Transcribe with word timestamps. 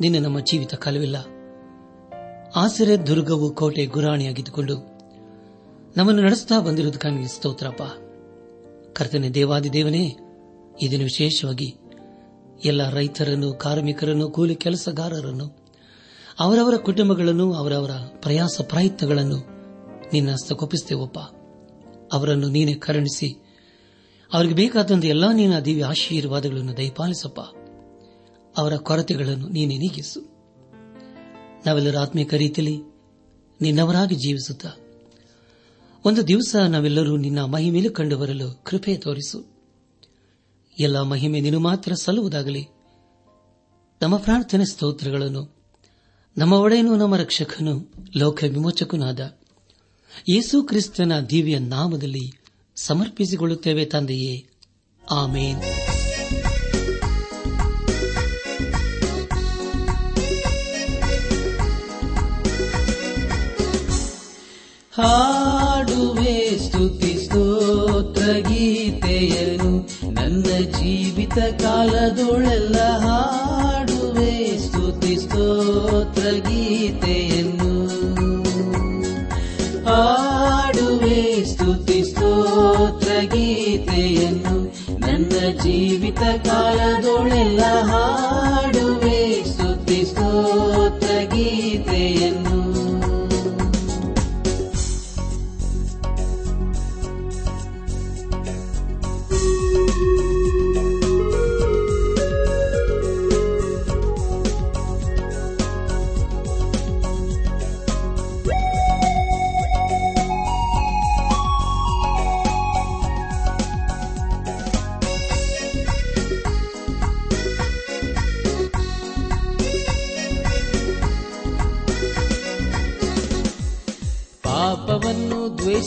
ನಿನ್ನ 0.00 0.24
ನಮ್ಮ 0.24 0.40
ಜೀವಿತ 0.40 0.74
ಕಾಲವಿಲ್ಲ. 0.74 1.16
ಆಸರೆ, 2.56 3.06
ದುರ್ಗವು 3.06 3.50
ಕೋಟೆ 3.50 3.86
ಗುರಾಣಿಯಾಗಿದ್ದುಕೊಂಡು 3.86 4.76
ನಮ್ಮನ್ನು 5.96 6.22
ನಡೆಸುತ್ತಾ 6.22 6.60
ಬಂದಿರುವುದಕ್ಕಾಗಿ 6.60 7.28
ಸ್ತೋತ್ರಪ್ಪ. 7.28 7.82
ಕರ್ತನೆ 8.92 9.30
ದೇವಾದಿ 9.30 9.72
ದೇವನೇ 9.72 10.16
ಇದನ್ನು 10.82 11.04
ವಿಶೇಷವಾಗಿ 11.04 11.74
ಎಲ್ಲ 12.64 12.90
ರೈತರನ್ನು, 12.90 13.52
ಕಾರ್ಮಿಕರನ್ನು, 13.52 14.30
ಕೂಲಿ 14.30 14.54
ಕೆಲಸಗಾರರನ್ನು, 14.54 15.58
ಅವರವರ 16.40 16.76
ಕುಟುಂಬಗಳನ್ನು, 16.76 17.52
ಅವರವರ 17.52 17.90
ಪ್ರಯಾಸ 18.20 18.60
ಪ್ರಯತ್ನಗಳನ್ನು 18.62 19.36
ನಿನ್ನ 20.12 20.32
ಹಸ್ತಕೊಪ್ಪಿಸುತ್ತೇವಪ್ಪ 20.32 21.18
ಅವರನ್ನು 22.12 22.48
ನೀನೇ 22.48 22.74
ಕರುಣಿಸಿ, 22.74 23.42
ಅವರಿಗೆ 24.32 24.54
ಬೇಕಾದಂತೆ 24.54 25.08
ಎಲ್ಲಾ 25.08 25.32
ನೀನು 25.32 25.64
ದಿವ್ಯ 25.64 25.84
ಆಶೀರ್ವಾದಗಳನ್ನು 25.84 26.76
ದಯಪಾಲಿಸಪ್ಪ. 26.76 27.40
ಅವರ 28.56 28.76
ಕೊರತೆಗಳನ್ನು 28.76 29.48
ನೀನೆ 29.48 29.78
ನೀಗಿಸು. 29.78 30.20
ನಾವೆಲ್ಲರೂ 31.66 31.98
ಆತ್ಮೀಕ 31.98 32.34
ರೀತಿಯಲ್ಲಿ 32.34 32.80
ನಿನ್ನವರಾಗಿ 33.60 34.14
ಜೀವಿಸುತ್ತ, 34.14 34.66
ಒಂದು 36.04 36.28
ದಿವಸ 36.28 36.56
ನಾವೆಲ್ಲರೂ 36.56 37.16
ನಿನ್ನ 37.16 37.44
ಮಹಿಮೇಲೆ 37.44 37.88
ಕಂಡು 37.88 38.18
ಬರಲು 38.18 38.60
ಕೃಪೆ 38.64 38.96
ತೋರಿಸು. 38.96 39.44
ಎಲ್ಲ 40.78 41.02
ಮಹಿಮೆ 41.02 41.40
ನೀನು 41.40 41.60
ಮಾತ್ರ 41.60 41.94
ಸಲ್ಲುವುದಾಗಲಿ. 41.94 42.66
ನಮ್ಮ 44.02 44.16
ಪ್ರಾರ್ಥನೆ 44.16 44.64
ಸ್ತೋತ್ರಗಳನ್ನು, 44.64 45.56
ನಮ್ಮ 46.38 46.52
ಒಡೆಯನು, 46.52 46.96
ನಮ್ಮ 46.96 47.16
ರಕ್ಷಕನು, 47.16 47.92
ಲೋಕ 48.16 48.44
ವಿಮೋಚಕನಾದ 48.44 49.38
ಯೇಸು 50.28 50.62
ಕ್ರಿಸ್ತನ 50.62 51.20
ದಿವ್ಯ 51.20 51.58
ನಾಮದಲ್ಲಿ 51.58 52.32
ಸಮರ್ಪಿಸಿಕೊಳ್ಳುತ್ತೇವೆ 52.76 53.84
ತಂದೆಯೇ. 53.84 54.46
ಆಮೇನ್. 55.10 55.93
ಹಾಡುವೆ 64.96 66.58
ಸ್ತುತಿ 66.58 67.24
ಸ್ತೋತ್ರ 67.24 68.22
ಗೀತೆಯನು 68.22 69.70
ನನ್ನ 70.12 70.46
ಜೀವಿತ 70.78 71.62
ಕಾಲದೊಳೆಲ್ಲ 71.62 72.76
ಹಾಡುವೆ 72.76 74.58
ಸ್ತುತಿ 74.58 75.16
ಸ್ತೋತ್ರ 75.16 76.22
ಗೀತೆಯನ್ನು. 76.22 77.72
ಹಾಡುವೆ 79.84 81.44
ಸ್ತುತಿ 81.44 82.04
ಸ್ತೋತ್ರ 82.04 83.08
ಗೀತೆಯನ್ನು 83.22 84.56
ನನ್ನ 84.98 85.58
ಜೀವಿತ 85.62 86.20
ಕಾಲದೊಳೆಲ್ಲ 86.20 87.60
ಹಾಡುವೆ 87.82 88.83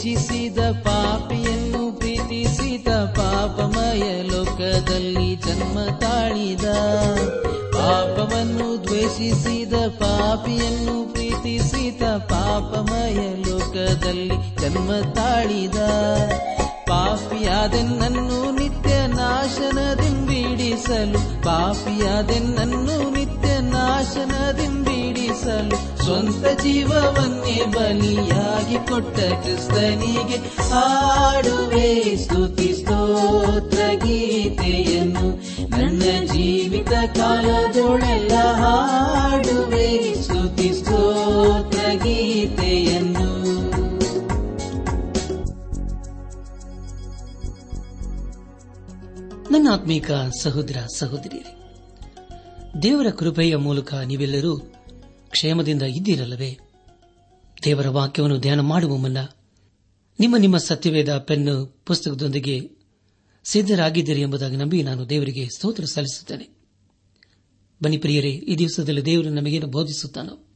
ದ್ವೇಷಿಸಿದ 0.07 0.59
ಪಾಪಿಯನ್ನು 0.59 1.97
ಪ್ರೀತಿಸಿದ 1.97 2.88
ಪಾಪಮಯ 2.88 4.22
ಲೋಕದಲ್ಲಿ 4.22 5.35
ಜನ್ಮ 5.35 5.97
ತಾಳಿದ. 5.97 6.66
ಪಾಪವನ್ನು 7.73 8.88
ದ್ವೇಷಿಸಿದ 8.88 9.73
ಪಾಪಿಯನ್ನು 9.73 11.13
ಪ್ರೀತಿಸಿದ 11.13 12.03
ಪಾಪಮಯ 12.03 13.35
ಲೋಕದಲ್ಲಿ 13.35 14.57
ಜನ್ಮ 14.57 15.13
ತಾಳಿದ. 15.13 15.75
ಪಾಪಿಯಾದೆನ್ನನ್ನು 16.88 18.51
ನಿತ್ಯ 18.51 19.07
ನಾಶನದಿಂಬಿಡಿಸಲು 19.07 21.44
ಪಾಪಿಯಾದೆನ್ನನ್ನು 21.44 23.09
ನಿತ್ಯ 23.09 23.62
ನಾಶನದಿಂಬಿಡಿಸಲು 23.62 25.86
ಸ್ವಂತ 26.07 26.62
ಜೀವವನ್ನೇ 26.62 27.66
ಬಲಿಯಾಗಿ 27.66 28.88
ಕೊಟ್ಟ 28.88 29.19
ಕ್ರಿಸ್ತನಿಗೆ 29.19 30.38
ಹಾಡುವೆ, 30.69 32.16
ಸ್ತುತಿ, 32.16 32.73
ಸ್ತೋತ್ರ 32.73 33.78
ಗೀತೆಯನ್ನು. 33.94 35.29
ನನ್ನ 35.69 36.25
ಜೀವಿತ 36.25 36.91
ಕಾಲದೊಳೆಲ್ಲ 36.91 38.31
ಹಾಡುವೆ, 38.53 40.13
ಸ್ತುತಿ, 40.23 40.73
ಸ್ತೋತ್ರ 40.73 41.79
ಗೀತೆಯನ್ನು. 42.03 43.29
ನನ್ನ 49.51 49.68
ಆತ್ಮೀಕ 49.74 50.12
ಸಹೋದರ 50.44 50.78
ಸಹೋದರಿಯರೇ, 50.97 51.53
ದೇವರ 52.81 53.09
ಕೃಪೆಯ 53.09 53.56
ಮೂಲಕ 53.56 53.94
ನೀವೆಲ್ಲರೂ 53.94 54.74
ಕ್ಷೇಮದಿಂದ 55.37 55.81
ಇದ್ದೀರಲ್ಲವೇ? 55.81 56.57
ದೇವರ 57.63 57.87
ವಾಕ್ಯವನ್ನು 57.87 58.39
ಧ್ಯಾನ 58.39 58.59
ಮಾಡುವ 58.59 58.97
ಮುನ್ನ 58.97 59.17
ನಿಮ್ಮ 60.19 60.37
ನಿಮ್ಮ 60.37 60.57
ಸತ್ಯವೇದ 60.57 61.17
ಪೆನ್ನು 61.17 61.65
ಪುಸ್ತಕದೊಂದಿಗೆ 61.65 62.71
ಸಿದ್ದರಾಗಿದ್ದೀರಿ 63.43 64.21
ಎಂಬುದಾಗಿ 64.21 64.55
ನಂಬಿ 64.55 64.83
ನಾನು 64.83 65.09
ದೇವರಿಗೆ 65.09 65.49
ಸ್ತೋತ್ರ 65.55 65.85
ಸಲ್ಲಿಸುತ್ತೇನೆ. 65.85 66.49
ಬನ್ನಿ 67.83 67.97
ಪ್ರಿಯರೇ, 67.97 68.29
ಈ 68.29 68.57
ದಿವಸದಲ್ಲಿ 68.57 69.06
ದೇವರು 69.06 69.29
ನಮಗೇನು 69.29 69.67
ಬೋಧಿಸುತ್ತಾನೋ, 69.67 70.47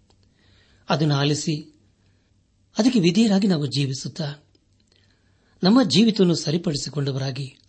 ಅದನ್ನು 0.90 1.16
ಆಲಿಸಿ, 1.16 1.80
ಅದಕ್ಕೆ 2.78 3.00
ವಿಧೇಯರಾಗಿ 3.00 3.48
ನಾವು 3.48 3.66
ಜೀವಿಸುತ್ತಾ, 3.66 4.34
ನಮ್ಮ 5.64 5.84
ಜೀವಿತವನ್ನು 5.84 6.36
ಸರಿಪಡಿಸಿಕೊಂಡವರಾಗಿ, 6.36 7.60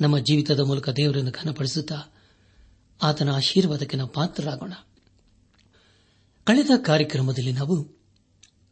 ನಮ್ಮ 0.00 0.18
ಜೀವಿತದ 0.18 0.60
ಮೂಲಕ 0.60 0.88
ದೇವರನ್ನು 0.88 1.30
ಘನಪಡಿಸುತ್ತಾ, 1.30 2.14
ಆತನ 3.02 3.30
ಆಶೀರ್ವಾದಕ್ಕೆ 3.30 3.96
ನಾವು 3.96 4.10
ಪಾತ್ರರಾಗೋಣ. 4.10 4.72
ಕಳೆದ 6.44 6.70
ಕಾರ್ಯಕ್ರಮದಲ್ಲಿ 6.86 7.52
ನಾವು 7.52 7.96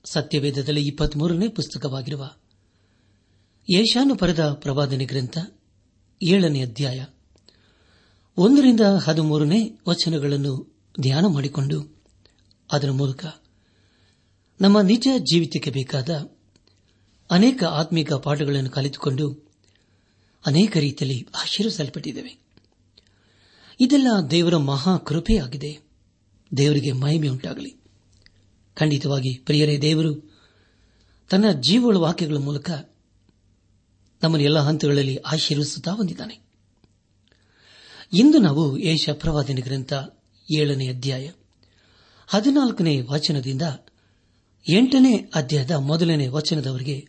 ಸತ್ಯವೇದದಲ್ಲಿ 0.05 0.87
ಇಪ್ಪತ್ಮೂರನೇ 0.87 1.49
ಪುಸ್ತಕವಾಗಿರುವ 1.49 2.31
ಪರದ 4.19 4.53
ಪ್ರವಾದನೆ 4.53 5.05
ಗ್ರಂಥ 5.05 5.39
ಏಳನೇ 6.23 6.63
ಅಧ್ಯಾಯ 6.63 7.05
ಒಂದರಿಂದ 8.37 8.81
ಹದಿಮೂರನೇ 8.81 9.79
ವಚನಗಳನ್ನು 9.89 10.83
ಧ್ಯಾನ 11.01 11.27
ಮಾಡಿಕೊಂಡು 11.27 11.99
ಅದರ 12.73 12.91
ಮೂಲಕ 12.91 13.27
ನಮ್ಮ 14.61 14.81
ನಿಜ 14.81 15.09
ಜೀವಿತಕ್ಕೆ 15.19 15.71
ಬೇಕಾದ 15.71 16.11
ಅನೇಕ 17.31 17.65
ಆತ್ಮಿಕ 17.65 18.13
ಪಾಠಗಳನ್ನು 18.13 18.71
ಕಲಿತುಕೊಂಡು 18.71 19.51
ಅನೇಕ 20.47 20.77
ರೀತಿಯಲ್ಲಿ 20.77 21.29
ಆಶೀರ್ವಿಸಲ್ಪಟ್ಟಿದ್ದೇವೆ 21.35 22.39
ಇದೆಲ್ಲ 23.81 24.07
ದೇವರ 24.31 24.57
ಮಹಾ 24.57 24.97
ಕೃಪೆಯಾಗಿದೆ. 24.97 25.90
ದೇವರಿಗೆ 26.57 26.93
ಮಹಿಮೆ 26.93 27.29
ಉಂಟಾಗಲಿ. 27.29 27.77
ಖಂಡಿತವಾಗಿ, 28.75 29.39
ಪ್ರಿಯರೇ 29.39 29.79
ದೇವರು, 29.79 30.39
ತನ್ನ 31.31 31.45
ಜೀವಳ 31.61 31.97
ವಾಕ್ಯಗಳ 31.97 32.37
ಮೂಲಕ 32.37 32.71
ನಮ್ಮನ್ನು 34.23 34.45
ಎಲ್ಲ 34.45 34.59
ಹಂತಗಳಲ್ಲಿ 34.59 35.17
ಆಶೀರ್ವಿಸುತ್ತಾ 35.17 35.95
ಬಂದಿದ್ದಾನೆ. 35.95 36.41
ಇಂದು 38.13 38.39
ನಾವು 38.39 38.79
ಏಷ 38.79 39.11
ಪ್ರವಾದಿನ 39.11 39.57
ಗ್ರಂಥ 39.57 39.93
ಏಳನೇ 40.55 40.89
ಅಧ್ಯಾಯ 40.89 41.31
ಹದಿನಾಲ್ಕನೇ 42.27 43.01
ವಚನದಿಂದ 43.01 43.63
ಎಂಟನೇ 44.69 45.31
ಅಧ್ಯಾಯದ 45.35 45.71
ಮೊದಲನೇ 45.71 46.27
ವಚನದವರಿಗೆ 46.27 47.09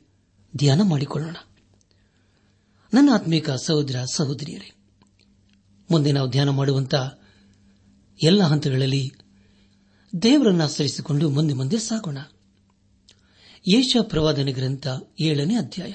ಧ್ಯಾನ 0.58 0.82
ಮಾಡಿಕೊಳ್ಳೋಣ. 0.82 1.36
ನನ್ನ 2.94 3.10
ಆತ್ಮೀಕ 3.14 3.50
ಸಹೋದರ 3.52 4.04
ಸಹೋದರಿಯರೇ, 4.14 4.72
ಮುಂದೆ 5.92 6.12
ನಾವು 6.12 6.30
ಧ್ಯಾನ 6.30 6.50
ಮಾಡುವಂತಹ 6.50 7.20
ಎಲ್ಲ 8.24 8.44
ಹಂತಗಳಲ್ಲಿ 8.44 9.12
ದೇವರನ್ನು 10.22 10.64
ಆಚರಿಸಿಕೊಂಡು 10.64 11.30
ಮುಂದೆ 11.30 11.54
ಮುಂದೆ 11.54 11.78
ಸಾಗೋಣ. 11.80 12.18
ಯೇಷ 13.68 13.98
ಪ್ರವಾದನೆ 14.02 14.52
ಗ್ರಂಥ 14.52 14.88
ಏಳನೇ 15.20 15.56
ಅಧ್ಯಾಯ. 15.56 15.94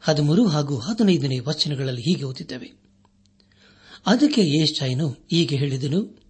ಹದಿಮೂರು 0.00 0.46
ಹಾಗೂ 0.46 0.78
ಹದಿನೈದನೇ 0.78 1.38
ವಚನಗಳಲ್ಲಿ 1.38 2.00
ಹೀಗೆ 2.00 2.24
ಓದಿದ್ದೇವೆ. 2.24 2.72
ಅದಕ್ಕೆ 4.06 4.40
ಯೇಷಾಯನು 4.40 5.08
ಹೀಗೆ 5.08 5.56
ಹೇಳಿದನು, 5.56 6.22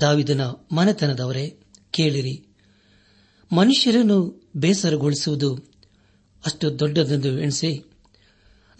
ದಾವಿದನ 0.00 0.40
ಮನೆತನದವರೇ, 0.46 1.58
ಕೇಳಿರಿ. 1.90 2.46
ಮನುಷ್ಯರನ್ನು 3.52 4.50
ಬೇಸರಗೊಳಿಸುವುದು 4.56 5.56
ಅಷ್ಟು 6.46 6.78
ದೊಡ್ಡದೆಂದು 6.78 7.40
ಎಣಿಸಿ, 7.40 7.92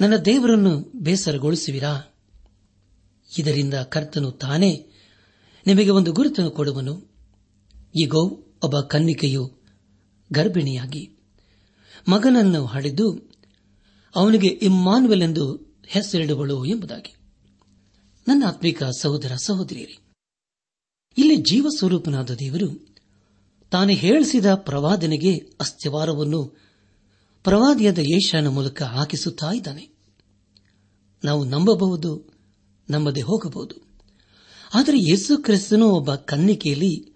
ನನ್ನ 0.01 0.17
ದೇವರನ್ನು 0.17 0.93
ಬೇಸರಗೊಳಿಸುವಿರಾ? 0.97 2.15
ಇದರಿಂದ 3.39 3.75
ಕರ್ತನು 3.75 4.31
ತಾನೇ 4.31 4.90
ನಿಮಗೆ 5.67 5.91
ಒಂದು 5.91 6.13
ಗುರುತನ್ನು 6.13 6.51
ಕೊಡುವನು. 6.51 7.11
ಈಗೋ 8.03 8.23
ಒಬ್ಬ 8.65 8.81
ಕನ್ನಿಕೆಯು 8.81 9.53
ಗರ್ಭಿಣಿಯಾಗಿ 10.33 11.19
ಮಗನನ್ನು 12.09 12.67
ಹಡೆದು 12.67 13.31
ಅವನಿಗೆ 14.17 14.49
ಇಮ್ಮಾನ್ವೆಲ್ 14.49 15.23
ಎಂದು 15.23 15.77
ಹೆಸರಿಡುವಳು 15.87 16.65
ಎಂಬುದಾಗಿ. 16.65 17.15
ನನ್ನ 18.29 18.45
ಆತ್ಮಿಕ 18.47 18.85
ಸಹೋದರ 18.85 19.35
ಸಹೋದರಿಯರಿ, 19.35 19.99
ಇಲ್ಲಿ 21.19 21.37
ಜೀವಸ್ವರೂಪನಾದ 21.37 22.31
ದೇವರು 22.31 22.97
ತಾನು 23.71 23.91
ಹೇಳಿಸಿದ 23.91 24.55
ಪ್ರವಾದನೆಗೆ 24.55 25.35
ಅಸ್ಥಿವಾರವನ್ನು 25.61 26.45
ಪ್ರವಾದಿಯಾದ 27.45 27.99
ಏಷ್ಯಾನ 27.99 28.49
ಮೂಲಕ 28.49 28.83
ಹಾಕಿಸುತ್ತಾ 28.83 29.53
ಇದ್ದಾನೆ. 29.53 29.89
ನಾವು 31.25 31.45
ನಂಬಬಹುದು, 31.45 32.33
ನಂಬದೆ 32.91 33.21
ಹೋಗಬಹುದು. 33.21 33.90
ಆದರೆ 34.75 34.99
ಯೇಸು 34.99 35.39
ಕ್ರಿಸ್ತನು 35.39 35.89
ಒಬ್ಬ 35.89 36.15
ಕನ್ನಿಕೆಯಲ್ಲಿ 36.15 37.13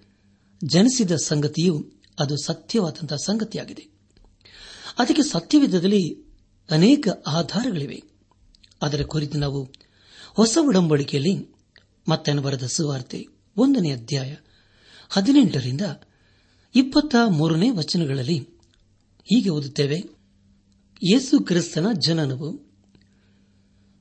ಜನಿಸಿದ 0.64 1.12
ಸಂಗತಿಯು 1.12 1.92
ಅದು 2.18 2.36
ಸತ್ಯವಾದಂತಹ 2.36 3.16
ಸಂಗತಿಯಾಗಿದೆ. 3.16 3.88
ಅದಕ್ಕೆ 4.98 5.22
ಸತ್ಯವಿಧದಲ್ಲಿ 5.22 6.24
ಅನೇಕ 6.70 7.08
ಆಧಾರಗಳಿವೆ. 7.26 8.02
ಅದರ 8.82 9.02
ಕುರಿತು 9.02 9.38
ನಾವು 9.38 9.68
ಹೊಸ 10.34 10.58
ಉಡಂಬಡಿಕೆಯಲ್ಲಿ 10.60 11.54
ಮತ್ತೆ 12.08 12.32
ಬರೆದ 12.32 12.62
ಸುವಾರ್ತೆ 12.62 13.26
ಒಂದನೇ 13.56 13.90
ಅಧ್ಯಾಯ 13.90 14.36
ಹದಿನೆಂಟರಿಂದ 15.08 15.80
ಇಪ್ಪತ್ತ 16.74 17.14
ಮೂರನೇ 17.28 17.70
ವಚನಗಳಲ್ಲಿ 17.70 18.38
ಹೀಗೆ 19.24 19.48
ಓದುತ್ತೇವೆ. 19.48 20.04
ಯೇಸು 21.02 21.44
ಕ್ರಿಸ್ತನ 21.44 21.86
ಜನನವು. 22.06 22.72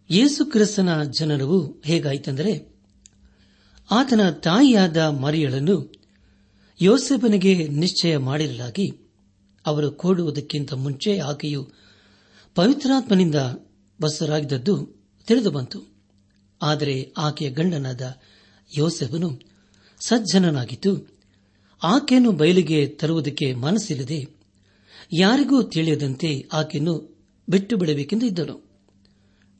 ಯೇಸು 0.09 0.45
ಕ್ರಿಸ್ತನ 0.45 1.03
ಜನನವು 1.03 1.81
ಹೇಗಾಯಿತೆಂದರೆ 1.85 2.72
ಆತನ 3.91 4.29
ತಾಯಿಯಾದ 4.29 4.97
ಮರಿಯಳನ್ನು 4.97 5.93
ಯೋಸೆಫನಿಗೆ 6.81 7.67
ನಿಶ್ಚಯ 7.67 8.17
ಮಾಡಿರಲಾಗಿ 8.17 8.91
ಅವರು 9.65 9.91
ಕೂಡುವುದಕ್ಕಿಂತ 9.91 10.73
ಮುಂಚೆ 10.73 11.19
ಆಕೆಯು 11.19 11.69
ಪವಿತ್ರಾತ್ಮನಿಂದ 12.55 13.35
ಬಸರಾಗಿದ್ದದ್ದು 14.01 15.03
ತಿಳಿದುಬಂತು. 15.27 15.93
ಆದರೆ 16.61 17.13
ಆಕೆಯ 17.17 17.49
ಗಂಡನಾದ 17.49 18.01
ಯೋಸೆಫನು 18.77 19.39
ಸಜ್ಜನನಾಗಿದ್ದು, 19.99 21.17
ಆಕೆಯನ್ನು 21.83 22.31
ಬಯಲಿಗೆ 22.31 22.87
ತರುವುದಕ್ಕೆ 22.87 23.53
ಮನಸ್ಸಿಲ್ಲದೆ 23.53 24.27
ಯಾರಿಗೂ 25.13 25.63
ತಿಳಿಯದಂತೆ 25.63 26.49
ಆಕೆಯನ್ನು 26.53 27.17
ಬಿಟ್ಟು 27.49 27.77
ಬಿಡಬೇಕೆಂದು 27.77 28.25
ಇದ್ದನು. 28.25 28.73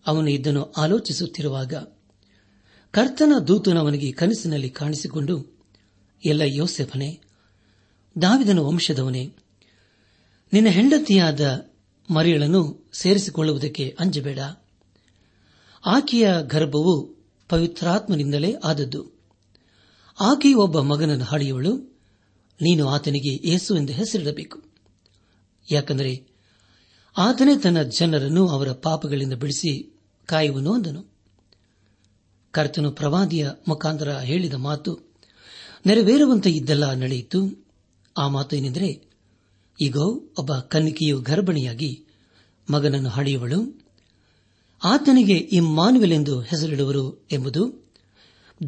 ಅವನು 0.08 0.30
ಇದನ್ನು 0.30 0.64
ಆಲೋಚಿಸುತ್ತಿರುವಾಗ 0.72 1.74
ಕರ್ತನ 2.94 3.34
ದೂತನವನಿಗೆ 3.48 4.12
ಕನಸಿನಲ್ಲಿ 4.12 4.70
ಕಾಣಿಸಿಕೊಂಡು, 4.70 5.60
ಎಲ್ಲ 6.26 6.42
ಯೋಸೆಫನೇ, 6.46 7.20
ದಾವಿದನ 8.22 8.60
ವಂಶದವನೇ, 8.60 9.32
ನಿನ್ನ 10.54 10.68
ಹೆಂಡತಿಯಾದ 10.68 11.70
ಮರಿಯಳನ್ನು 12.10 12.90
ಸೇರಿಸಿಕೊಳ್ಳುವುದಕ್ಕೆ 12.94 13.98
ಅಂಜಬೇಡ. 14.00 14.40
ಆಕೆಯ 15.86 16.30
ಗರ್ಭವು 16.44 17.18
ಪವಿತ್ರಾತ್ಮನಿಂದಲೇ 17.50 18.56
ಆದದ್ದು. 18.64 19.20
ಆಕೆಯು 20.20 20.60
ಒಬ್ಬ 20.60 20.80
ಮಗನನ್ನು 20.80 21.26
ಹಾಡಿಯವಳು 21.26 21.78
ನೀನು 22.62 22.88
ಆತನಿಗೆ 22.88 23.50
ಏಸು 23.50 23.78
ಎಂದು 23.78 23.94
ಹೆಸರಿಡಬೇಕು. 23.94 24.64
ಯಾಕೆಂದರೆ, 25.72 26.28
ಆತನೇ 27.18 27.58
ತನ್ನ 27.58 27.82
ಜನರನ್ನು 27.82 28.48
ಅವರ 28.48 28.72
ಪಾಪಗಳಿಂದ 28.72 29.34
ಬಿಡಿಸಿ 29.34 30.00
ಕಾಯುವನು 30.26 30.74
ಅಂದನು. 30.74 31.13
ಕರ್ತನು 32.54 32.92
ಪ್ರವಾದಿಯ 32.92 33.50
ಮುಖಾಂತರ 33.68 34.18
ಹೇಳಿದ 34.18 34.54
ಮಾತು 34.54 35.00
ನೆರವೇರುವಂತೆ 35.86 36.52
ಇದ್ದೆಲ್ಲ 36.52 36.94
ನಡೆಯಿತು. 36.94 37.66
ಆ 38.18 38.28
ಮಾತು 38.28 38.56
ಏನೆಂದರೆ 38.56 39.10
ಈಗ 39.82 39.98
ಒಬ್ಬ 40.40 40.56
ಕನ್ನಿಕೆಯು 40.56 41.22
ಗರ್ಭಿಣಿಯಾಗಿ 41.22 42.06
ಮಗನನ್ನು 42.72 43.10
ಹಡೆಯುವಳು 43.10 43.86
ಆತನಿಗೆ 44.84 45.38
ಇಮ್ಮಾನುವೆಲೆಂದು 45.38 46.42
ಹೆಸರಿಡುವರು 46.42 47.28
ಎಂಬುದು 47.32 47.92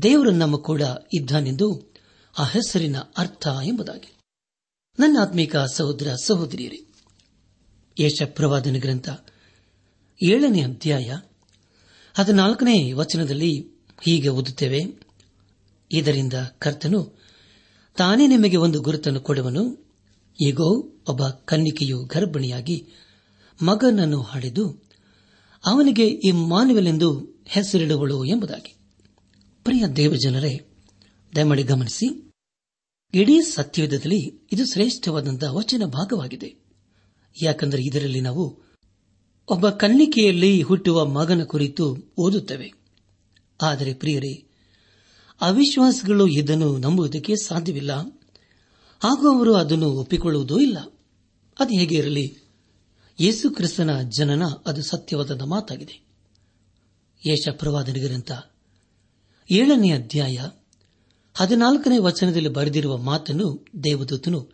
ದೇವರು 0.01 0.31
ನಮ್ಮ 0.31 0.57
ಕೂಡ 0.57 0.81
ಇದ್ದಾನೆಂದು 1.13 1.93
ಆ 2.37 2.43
ಹೆಸರಿನ 2.43 2.97
ಅರ್ಥ 3.17 3.47
ಎಂಬುದಾಗಿ. 3.63 4.17
ನನ್ನ 4.99 5.17
ಆತ್ಮೀಕ 5.21 5.55
ಸಹೋದರ 5.57 6.15
ಸಹೋದರಿಯರೇ 6.23 6.87
ಯಶಪ್ರವಾದನ 7.99 8.75
ಗ್ರಂಥ 8.79 9.09
ಏಳನೇ 10.23 10.61
ಅಧ್ಯಾಯ 10.61 11.17
ಹದಿನಾಲ್ಕನೇ 12.13 12.91
ವಚನದಲ್ಲಿ 12.91 13.74
ಹೀಗೆ 14.01 14.29
ಓದುತ್ತೇವೆ. 14.29 14.83
ಇದರಿಂದ 15.91 16.33
ಕರ್ತನು 16.59 17.19
ತಾನೇ 17.97 18.27
ನಿಮಗೆ 18.27 18.57
ಒಂದು 18.57 18.81
ಗುರುತನ್ನು 18.81 19.19
ಕೊಡುವನು. 19.19 19.85
ಈಗೋ, 20.41 21.01
ಒಬ್ಬ 21.09 21.27
ಕನ್ನಿಕೆಯು 21.27 22.03
ಗರ್ಭಿಣಿಯಾಗಿ 22.03 22.87
ಮಗನನ್ನು 23.61 24.21
ಹಾಡಿದು 24.21 24.83
ಅವನಿಗೆ 25.65 26.07
ಇಮ್ಮಾನುವೆಲೆಂದು 26.07 27.35
ಹೆಸರಿಡುವಳು 27.45 28.25
ಎಂಬುದಾಗಿ. 28.25 28.75
ಪ್ರಿಯ 29.63 29.87
ದೇವಜನರೇ, 29.87 30.59
ದಯಮಾಡಿ 31.35 31.63
ಗಮನಿಸಿ. 31.63 32.31
ಇಡೀ 33.13 33.41
ಸತ್ಯವಿಧದಲ್ಲಿ 33.41 34.47
ಇದು 34.51 34.65
ಶ್ರೇಷ್ಠವಾದಂತಹ 34.65 35.55
ವಚನ 35.55 35.85
ಭಾಗವಾಗಿದೆ. 35.85 36.55
ಯಾಕೆಂದರೆ 37.41 37.83
ಇದರಲ್ಲಿ 37.83 38.21
ನಾವು 38.21 38.61
ಒಬ್ಬ 39.49 39.69
ಕನ್ನಿಕೆಯಲ್ಲಿ 39.69 40.61
ಹುಟ್ಟುವ 40.61 41.05
ಮಗನ 41.05 41.43
ಕುರಿತು 41.43 41.97
ಓದುತ್ತೇವೆ. 42.17 42.73
ಆದರೆ 43.61 43.93
ಪ್ರಿಯರೇ, 43.93 44.47
ಅವಿಶ್ವಾಸಗಳು 45.41 46.27
ಇದನ್ನು 46.27 46.77
ನಂಬುವುದಕ್ಕೆ 46.77 47.35
ಸಾಧ್ಯವಿಲ್ಲ. 47.35 47.91
ಹಾಗೂ 49.03 49.35
ಅವರು 49.35 49.55
ಅದನ್ನು 49.55 49.89
ಒಪ್ಪಿಕೊಳ್ಳುವುದೂ 49.89 50.59
ಇಲ್ಲ. 50.59 50.77
ಅದು 51.59 51.79
ಹೇಗೆ 51.79 51.95
ಇರಲಿ? 51.95 52.37
ಯೇಸು 53.19 53.49
ಕ್ರಿಸ್ತನ 53.49 54.01
ಜನನ 54.01 54.45
ಅದು 54.45 54.83
ಸತ್ಯವಾದ 54.83 55.41
ಮಾತಾಗಿದೆ. 55.41 56.05
ಯೇಷ 57.27 57.47
ಏಳನೇ 59.51 59.91
ಅಧ್ಯಾಯ 59.91 60.37
ಹದಿನಾಲ್ಕನೇ 61.33 61.97
ವಚನದಲ್ಲಿ 61.97 62.49
ಬರೆದಿರುವ 62.49 62.97
ಮಾತನ್ನು 62.97 63.65
ದೇವದೂತನು 63.83 64.49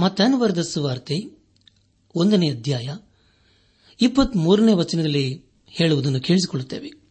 ಮತಾನುವರ್ದ 0.00 0.58
ಸುವಾರ್ತೆ 0.58 1.14
ಒಂದನೇ 2.14 2.50
ಅಧ್ಯಾಯ 2.50 2.96
ಇಪ್ಪತ್ಮೂರನೇ 4.00 4.72
ವಚನದಲ್ಲಿ 4.72 5.44
ಹೇಳುವುದನ್ನು 5.66 6.20
ಕೇಳಿಸಿಕೊಳ್ಳುತ್ತೇವೆ. 6.20 7.07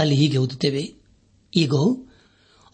ಅಲ್ಲಿ 0.00 0.14
ಹೀಗೆ 0.14 0.38
ಓದುತ್ತೇವೆ, 0.38 0.94
ಈಗೋ, 1.56 1.82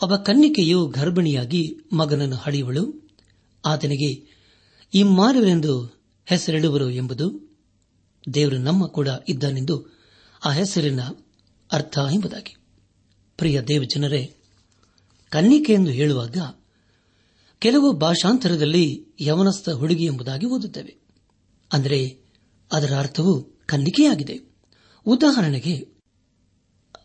ಒಬ್ಬ 0.02 0.16
ಕನ್ನಿಕೆಯು 0.16 0.86
ಗರ್ಭಿಣಿಯಾಗಿ 0.86 1.76
ಮಗನನ್ನು 1.92 2.36
ಹಡೆಯುವಳು 2.36 3.08
ಆತನಿಗೆ 3.66 4.26
ಇಮ್ಮಾನುವೆಂದು 4.94 6.02
ಹೆಸರಿಡುವರು 6.26 6.90
ಎಂಬುದು 6.90 7.56
ದೇವರು 8.34 8.58
ನಮ್ಮ 8.58 8.86
ಕೂಡ 8.86 9.08
ಇದ್ದಾನೆಂದು 9.28 9.98
ಆ 10.44 10.52
ಹೆಸರಿನ 10.52 11.00
ಅರ್ಥ 11.72 11.98
ಎಂಬುದಾಗಿ. 12.14 12.56
ಪ್ರಿಯ 13.38 13.62
ದೇವಜನರೇ, 13.62 14.36
ಕನ್ನಿಕೆ 15.28 15.72
ಎಂದು 15.72 15.90
ಹೇಳುವಾಗ 15.90 16.36
ಕೆಲವು 17.58 17.92
ಭಾಷಾಂತರದಲ್ಲಿ 17.92 19.08
ಯವನಸ್ಥ 19.20 19.68
ಹುಡುಗಿ 19.68 20.04
ಎಂಬುದಾಗಿ 20.04 20.46
ಓದುತ್ತೇವೆ. 20.46 20.96
ಅಂದರೆ 21.72 22.18
ಅದರ 22.72 22.94
ಅರ್ಥವು 22.98 23.58
ಕನ್ನಿಕೆಯಾಗಿದೆ. 23.66 24.40
ಉದಾಹರಣೆಗೆ 25.06 25.95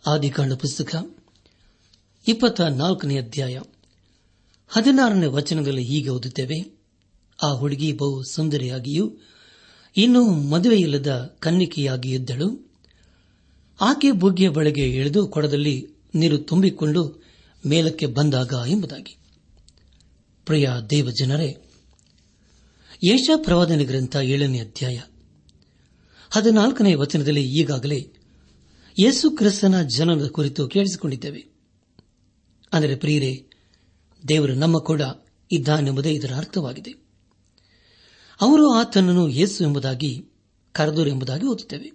ಆದಿಕಾಂಡ 0.08 0.54
ಪುಸ್ತಕ 0.54 1.16
ಇಪ್ಪತ್ತ 2.28 2.62
ನಾಲ್ಕನೇ 2.62 3.18
ಅಧ್ಯಾಯ. 3.18 3.60
ಹದಿನಾರನೇ 4.68 5.26
ವಚನದಲ್ಲಿ 5.26 5.84
ಹೀಗೆ 5.84 6.10
ಓದುತ್ತೇವೆ, 6.10 6.80
ಆ 7.44 7.52
ಹುಡುಗಿ 7.52 7.94
ಬಹು 7.94 8.24
ಸುಂದರಿಯಾಗಿಯೂ, 8.24 9.12
ಇನ್ನೂ 9.98 10.34
ಮದುವೆಯಿಲ್ಲದ 10.34 11.36
ಕನ್ನಿಕೆಯಾಗಿ 11.40 12.12
ಇದ್ದಳು 12.12 12.72
ಆಕೆ 13.82 14.12
ಬುಗ್ಗೆಯ 14.12 14.50
ಬಳಿಗೆ 14.50 14.96
ಇಳಿದು 14.96 15.28
ಕೊಡದಲ್ಲಿ 15.28 15.88
ನೀರು 16.16 16.38
ತುಂಬಿಕೊಂಡು 16.38 17.24
ಮೇಲಕ್ಕೆ 17.66 18.06
ಬಂದಾಗ 18.06 18.54
ಎಂಬುದಾಗಿ. 18.68 19.18
ಪ್ರಿಯ 20.46 20.70
ದೇವಜನರೇ 20.90 21.58
ಯೇಷ 23.04 23.30
ಪ್ರವಾದನೆ 23.36 23.84
ಗ್ರಂಥ 23.84 24.16
ಏಳನೇ 24.16 24.60
ಅಧ್ಯಾಯ. 24.60 25.02
ಹದಿನಾಲ್ಕನೇ 26.30 26.94
ವಚನದಲ್ಲಿ 26.94 27.44
ಈಗಾಗಲೇ 27.60 28.14
ಯೇಸು 29.00 29.32
ಕ್ರಿಸ್ತನ 29.32 29.82
ಜನನದ 29.82 30.28
ಕುರಿತು 30.28 30.68
ಕೇಳಿಸಿಕೊಂಡಿದ್ದೇವೆ. 30.68 31.46
ಅಂದರೆ 32.74 32.96
ಪ್ರಿಯರೇ, 32.96 33.50
ದೇವರು 34.28 34.54
ನಮ್ಮ 34.54 34.80
ಕೂಡ 34.80 35.02
ಇದ್ದಾನೆಂಬುದೇ 35.52 36.14
ಇದರ 36.14 36.34
ಅರ್ಥವಾಗಿದೆ. 36.38 36.92
ಅವರು 38.42 38.74
ಆತನನ್ನು 38.74 39.30
ಯೇಸು 39.30 39.64
ಎಂಬುದಾಗಿ 39.64 40.26
ಕರೆದರು 40.72 41.08
ಎಂಬುದಾಗಿ 41.08 41.46
ಓದುತ್ತೇವೆ. 41.46 41.92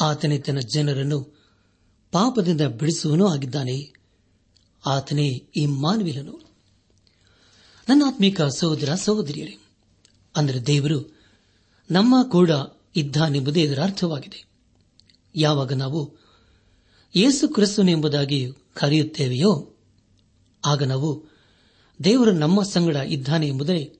ಆತನೇ 0.00 0.38
ತನ್ನ 0.38 0.58
ಜನರನ್ನು 0.74 1.44
ಪಾಪದಿಂದ 2.12 2.60
ಬಿಡಿಸುವನೂ 2.60 3.26
ಆಗಿದ್ದಾನೆ. 3.26 3.92
ಆತನೇ 4.86 5.28
ಈ 5.56 5.66
ಮಾನವೀಯನು 5.66 6.40
ನನ್ನ 7.88 8.02
ಆತ್ಮೀಕ 8.06 8.42
ಸಹೋದರ, 8.42 8.94
ಸಹೋದರಿಯರೇ, 8.94 9.58
ಅಂದರೆ 10.36 10.66
ದೇವರು 10.66 11.20
ನಮ್ಮ 11.90 12.28
ಕೂಡ 12.28 12.50
ಇದ್ದಾನೆಂಬುದೇ 12.96 13.62
ಇದರ 13.62 13.82
ಅರ್ಥವಾಗಿದೆ. 13.82 14.53
ಯಾವಾಗ 15.34 15.72
ನಾವು 15.72 16.16
ಯೇಸು 17.16 17.48
ಕ್ರಿಸ್ತನು 17.48 17.90
ಎಂಬುದಾಗಿ 17.90 18.52
ಕರೆಯುತ್ತೇವೆಯೋ, 18.74 19.76
ಆಗ 20.64 20.82
ನಾವು 20.82 21.24
ದೇವರು 22.04 22.30
ನಮ್ಮ 22.30 22.62
ಸಂಗಡ 22.62 22.96
ಇದ್ದಾನೆ 22.96 23.48
ಎಂಬುದೇ 23.48 23.98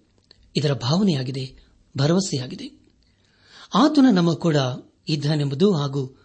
ಇದರ 0.56 0.72
ಭಾವನೆಯಾಗಿದೆ, 0.72 1.56
ಭರವಸೆಯಾಗಿದೆ. 1.98 2.92
ಆತನ 3.74 4.06
ನಮ್ಮ 4.12 4.34
ಕೂಡ 4.34 4.56
ಇದ್ದಾನೆಂಬುದು 5.08 5.72
ಹಾಗೂ 5.72 6.22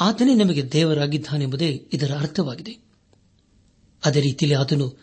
ಆತನೇ 0.00 0.34
ನಮಗೆ 0.34 0.72
ದೇವರಾಗಿದ್ದಾನೆಂಬುದೇ 0.72 1.88
ಇದರ 1.92 2.16
ಅರ್ಥವಾಗಿದೆ. 2.18 2.78
ಅದೇ 4.04 4.20
ರೀತಿಯಲ್ಲಿ 4.20 4.58
ಆತನು 4.58 4.98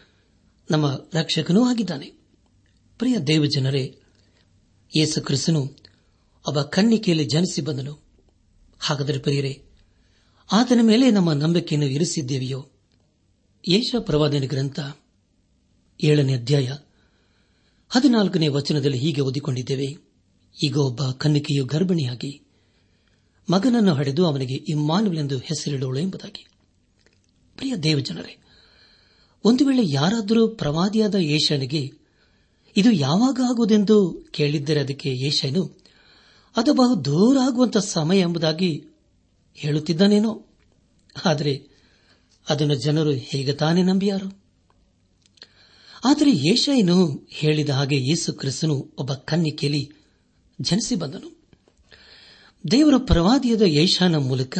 ನಮ್ಮ 0.71 0.99
ರಕ್ಷಕನೂ 1.13 1.65
ಆಗಿದ್ದಾನೆ. 1.65 2.05
ಪ್ರಿಯ 2.97 3.19
ದೇವಜನರೇ, 3.19 3.99
ಯೇಸು 4.97 5.21
ಕ್ರಿಸ್ತನು 5.21 5.61
ಒಬ್ಬ 6.47 6.61
ಕಣ್ಣಿಕೆಯಲ್ಲಿ 6.61 7.25
ಜನಿಸಿ 7.25 7.61
ಬಂದನು. 7.61 8.08
ಹಾಗಾದರೆ 8.79 9.19
ಪ್ರಿಯರೇ 9.19 9.63
ಆತನ 10.51 10.79
ಮೇಲೆ 10.81 11.11
ನಮ್ಮ 11.11 11.33
ನಂಬಿಕೆಯನ್ನು 11.33 11.87
ಇರಿಸಿದ್ದೇವೆಯೋ? 11.87 12.59
ಯೇಷ 13.67 13.95
ಪ್ರವಾದನ 13.99 14.43
ಗ್ರಂಥ 14.47 14.79
ಏಳನೇ 16.03 16.33
ಅಧ್ಯಾಯ 16.33 16.71
ಹದಿನಾಲ್ಕನೇ 17.89 18.47
ವಚನದಲ್ಲಿ 18.47 18.97
ಹೀಗೆ 18.97 19.21
ಓದಿಕೊಂಡಿದ್ದೇವೆ, 19.21 19.87
ಈಗ 20.63 20.77
ಒಬ್ಬ 20.77 21.11
ಕನ್ನಿಕೆಯು 21.11 21.65
ಗರ್ಭಿಣಿಯಾಗಿ 21.65 22.41
ಮಗನನ್ನು 23.51 23.93
ಹಡೆದು 23.93 24.25
ಅವನಿಗೆ 24.25 24.55
ಇಮ್ಮಾನುವೆಂದು 24.69 25.37
ಹೆಸರಿಡೋಳು 25.37 25.99
ಎಂಬುದಾಗಿ. 25.99 26.47
ಪ್ರಿಯ 27.55 27.75
ದೇವಜನರೇ, 27.75 28.35
ಒಂದು 29.43 29.65
ವೇಳೆ 29.65 29.83
ಯಾರಾದರೂ 29.85 30.47
ಪ್ರವಾದಿಯಾದ 30.47 31.15
ಏಷನಿಗೆ, 31.15 31.91
ಇದು 32.77 32.91
ಯಾವಾಗ 32.91 33.39
ಆಗುವುದೆಂದು 33.49 34.25
ಕೇಳಿದ್ದರೆ 34.31 34.79
ಅದಕ್ಕೆ 34.79 35.09
ಏಷನು 35.09 35.63
ಅದು 36.55 36.73
ಬಹು 36.73 37.05
ದೂರ 37.05 37.37
ಆಗುವಂತಹ 37.41 37.79
ಸಮಯ 37.79 38.19
ಎಂಬುದಾಗಿ 38.19 38.85
ಹೇಳುತ್ತಿದ್ದನೇನೋ. 39.55 40.45
ಆದರೆ 41.25 41.67
ಅದನ್ನು 42.49 42.75
ಜನರು 42.75 43.11
ಹೇಗೆ 43.11 43.53
ತಾನೇ 43.53 43.83
ನಂಬಿಯಾರು? 43.83 44.43
ಆದರೆ 46.03 46.31
ಏಷಾಯನು 46.31 47.27
ಹೇಳಿದ 47.29 47.69
ಹಾಗೆ 47.69 47.95
ಯೇಸು 47.95 48.33
ಕ್ರಿಸ್ತನು 48.33 48.95
ಒಬ್ಬ 48.97 49.13
ಕನ್ನಿಕೆಯಲ್ಲಿ 49.13 49.91
ಜನಿಸಿ 50.61 50.95
ಬಂದನು. 50.95 51.39
ದೇವರ 52.71 52.93
ಪ್ರವಾದಿಯಾದ 52.97 53.61
ಏಷಾನ 53.61 54.15
ಮೂಲಕ 54.15 54.59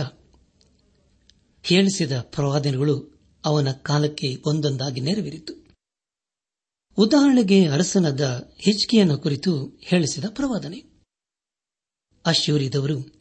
ಹೇಳಿಸಿದ 1.64 2.12
ಪ್ರವಾದನೆಗಳು 2.20 3.20
ಅವನ 3.46 3.72
ಕಾಲಕ್ಕೆ 3.72 4.42
ಒಂದೊಂದಾಗಿ 4.46 5.02
ನೆರವೇರಿತು. 5.02 5.54
ಉದಾಹರಣೆಗೆ 6.98 7.68
ಅರಸನಾದ 7.68 8.52
ಹೆಚ್ಕೆಯನ್ನು 8.58 9.18
ಕುರಿತು 9.18 9.78
ಹೇಳಿಸಿದ 9.82 10.26
ಪ್ರವಾದನೆ. 10.30 10.99
ಅಶ್ಯೂರಿದವರು 12.26 13.20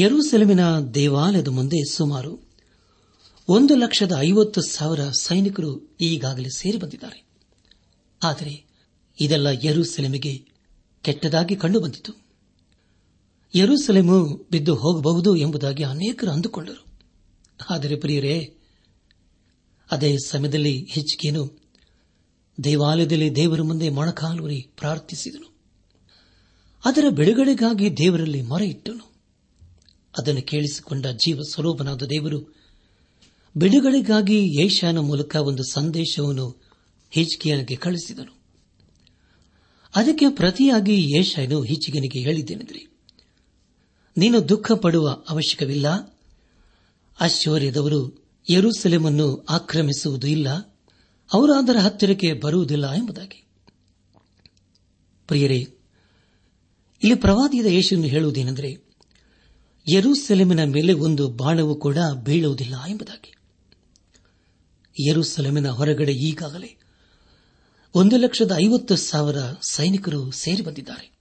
ಯರೂಸೆಲಮಿನ 0.00 0.80
ದೇವಾಲಯದ 0.80 1.48
ಮುಂದೆ 1.48 1.92
ಸುಮಾರು 1.92 2.50
ಒಂದು 3.48 3.74
ಲಕ್ಷದ 3.74 4.12
ಐವತ್ತು 4.18 4.62
ಸಾವಿರ 4.62 5.00
ಸೈನಿಕರು 5.10 5.96
ಈಗಾಗಲೇ 6.00 6.48
ಸೇರಿ 6.56 6.78
ಬಂದಿದ್ದಾರೆ. 6.78 7.24
ಆದರೆ 8.22 8.64
ಇದೆಲ್ಲ 9.20 9.46
ಯರೂಸೆಲೆಮಿಗೆ 9.64 10.44
ಕೆಟ್ಟದಾಗಿ 11.02 11.56
ಕಂಡುಬಂದಿತು. 11.56 12.12
ಯರೂಸೆಲೆಮು 13.54 14.46
ಬಿದ್ದು 14.50 14.74
ಹೋಗಬಹುದು 14.74 15.36
ಎಂಬುದಾಗಿ 15.36 15.82
ಅನೇಕರು 15.82 16.30
ಅಂದುಕೊಂಡರು. 16.30 16.86
ಆದರೆ 17.70 17.96
ಪ್ರಿಯರೇ, 17.96 18.56
ಅದೇ 19.90 20.16
ಸಮಯದಲ್ಲಿ 20.26 20.86
ಹೆಚ್ಚಿಗೆನು 20.90 21.60
ದೇವಾಲಯದಲ್ಲಿ 22.64 23.36
ದೇವರ 23.36 23.62
ಮುಂದೆ 23.62 23.88
ಮೊಣಕಾಲೂರಿ 23.88 24.60
ಪ್ರಾರ್ಥಿಸಿದನು. 24.60 25.49
ಅದರ 26.84 27.04
ಬಿಡುಗಡೆಗಾಗಿ 27.10 27.96
ದೇವರಲ್ಲಿ 27.96 28.42
ಮೊರೆ 28.42 28.68
ಇಟ್ಟನು 28.68 29.10
ಅದನ್ನು 30.18 30.42
ಕೇಳಿಸಿಕೊಂಡ 30.42 31.06
ಜೀವ 31.06 31.40
ಸ್ವರೂಪನಾದ 31.50 32.02
ದೇವರು, 32.02 32.54
ಬಿಡುಗಡೆಗಾಗಿ 33.56 34.64
ಏಷ್ಯಾನ 34.64 34.98
ಮೂಲಕ 34.98 35.36
ಒಂದು 35.36 35.62
ಸಂದೇಶವನ್ನು 35.72 36.62
ಹಿಚ್ಕಿಯನಿಗೆ 37.10 37.76
ಕಳಿಸಿದನು 37.76 38.40
ಅದಕ್ಕೆ 39.94 40.28
ಪ್ರತಿಯಾಗಿ 40.28 41.18
ಏಷಾಯನು 41.18 41.62
ಹಿಚ್ಕಿಯನಿಗೆ 41.62 42.18
ಹೇಳಿದ್ದೇನೆಂದರೆ, 42.18 42.86
ನೀನು 44.16 44.48
ದುಃಖ 44.48 44.72
ಪಡುವ 44.72 45.22
ಅವಶ್ಯಕವಿಲ್ಲ. 45.28 46.18
ಆಶ್ಚರ್ಯದವರು 47.20 48.24
ಯರುಸೆಲೆಮನ್ನು 48.50 49.46
ಆಕ್ರಮಿಸುವುದು 49.48 50.26
ಇಲ್ಲ. 50.26 50.48
ಅವರು 51.32 51.54
ಅದರ 51.54 51.76
ಹತ್ತಿರಕ್ಕೆ 51.76 52.32
ಬರುವುದಿಲ್ಲ 52.32 52.92
ಎಂಬುದಾಗಿ. 52.92 53.44
ಪ್ರಿಯರೇ 55.26 55.74
ಇಲ್ಲಿ 57.02 57.14
ಪ್ರವಾದಿಯದ 57.14 57.66
ಯೇಸುವನ್ನು 57.66 58.08
ಹೇಳುವುದೇನೆಂದರೆ, 58.08 58.76
ಯರುಸೆಲೆಮಿನ 59.92 60.64
ಮೇಲೆ 60.64 60.92
ಒಂದು 60.92 61.28
ಬಾಣವು 61.28 61.74
ಕೂಡ 61.74 61.96
ಬೀಳುವುದಿಲ್ಲ 62.22 62.74
ಎಂಬುದಾಗಿ. 62.88 63.34
ಯರುಸೆಲೆಮಿನ 65.08 65.68
ಹೊರಗಡೆ 65.68 66.12
ಈಗಾಗಲೇ 66.12 66.76
ಒಂದು 67.94 68.16
ಲಕ್ಷದ 68.16 68.52
ಐವತ್ತು 68.56 68.96
ಸಾವಿರ 68.96 69.36
ಸೈನಿಕರು 69.62 70.30
ಸೇರಿ 70.30 70.62
ಬಂದಿದ್ದಾರೆ. 70.62 71.12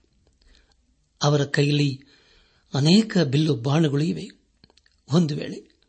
ಅವರ 1.24 1.46
ಕೈಯಲ್ಲಿ 1.46 2.02
ಅನೇಕ 2.74 3.18
ಬಿಲ್ಲು 3.18 3.56
ಬಾಣಗಳು 3.56 4.04
ಇವೆ. 4.04 4.28
ಒಂದು 5.14 5.36
ವೇಳೆ 5.36 5.80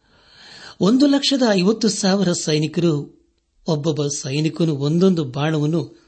ಒಂದು 0.80 1.06
ಲಕ್ಷದ 1.06 1.42
ಐವತ್ತು 1.50 1.88
ಸಾವಿರ 1.88 2.32
ಸೈನಿಕರು, 2.32 3.24
ಒಬ್ಬೊಬ್ಬ 3.66 4.06
ಸೈನಿಕನು 4.06 4.76
ಒಂದೊಂದು 4.76 5.24
ಬಾಣವನ್ನು 5.24 6.06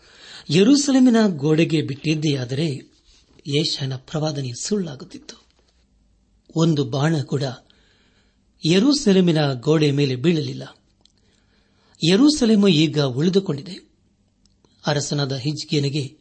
ಯರುಸಲೆಮಿನ 0.51 1.17
ಗೋಡೆಗೆ 1.27 1.83
ಬಿಟ್ಟಿದ್ದೆಯಾದರೆ 1.83 2.92
ಯೇಷನ 3.47 3.97
ಪ್ರವಾದನೆ 3.97 4.53
ಸುಳ್ಳಾಗುತ್ತಿತ್ತು. 4.63 5.43
ಒಂದು 6.57 6.85
ಬಾಣ 6.85 7.23
ಕೂಡ 7.23 7.43
ಯರೂಸೆಲೆಮಿನ 8.67 9.53
ಗೋಡೆ 9.53 9.91
ಮೇಲೆ 9.91 10.17
ಬೀಳಲಿಲ್ಲ. 10.17 10.77
ಯರೂಸೆಲೆಮು 12.11 12.69
ಈಗ 12.69 13.01
ಉಳಿದುಕೊಂಡಿದೆ. 13.01 13.93
ಅರಸನಾದ 14.87 15.33
ಹಿಜ್ಗೇನಿಗೆ 15.37 16.17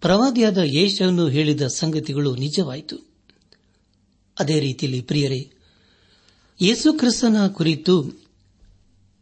ಪ್ರವಾದಿಯಾದ 0.00 0.58
ಯೇಷನ್ನು 0.58 1.28
ಹೇಳಿದ 1.28 1.66
ಸಂಗತಿಗಳು 1.66 2.36
ನಿಜವಾಯಿತು. 2.36 2.96
ಅದೇ 4.38 4.60
ರೀತಿಯಲ್ಲಿ 4.60 5.00
ಪ್ರಿಯರೇ, 5.00 5.52
ಯೇಸು 6.62 6.92
ಕ್ರಿಸ್ತನ 6.92 7.48
ಕುರಿತು 7.48 8.12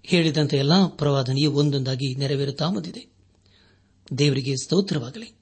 ಹೇಳಿದಂತೆ 0.05 0.57
ಎಲ್ಲಾ 0.57 0.87
ಪ್ರವಾದನೆಯು 0.87 1.53
ಒಂದೊಂದಾಗಿ 1.53 2.15
ನೆರವೇರುತ್ತಾ 2.15 2.69
ಬಂದಿದೆ. 2.69 3.07
ದೇವರಿಗೆ 4.19 4.57
ಸ್ತೋತ್ರವಾಗಲಿ. 4.57 5.42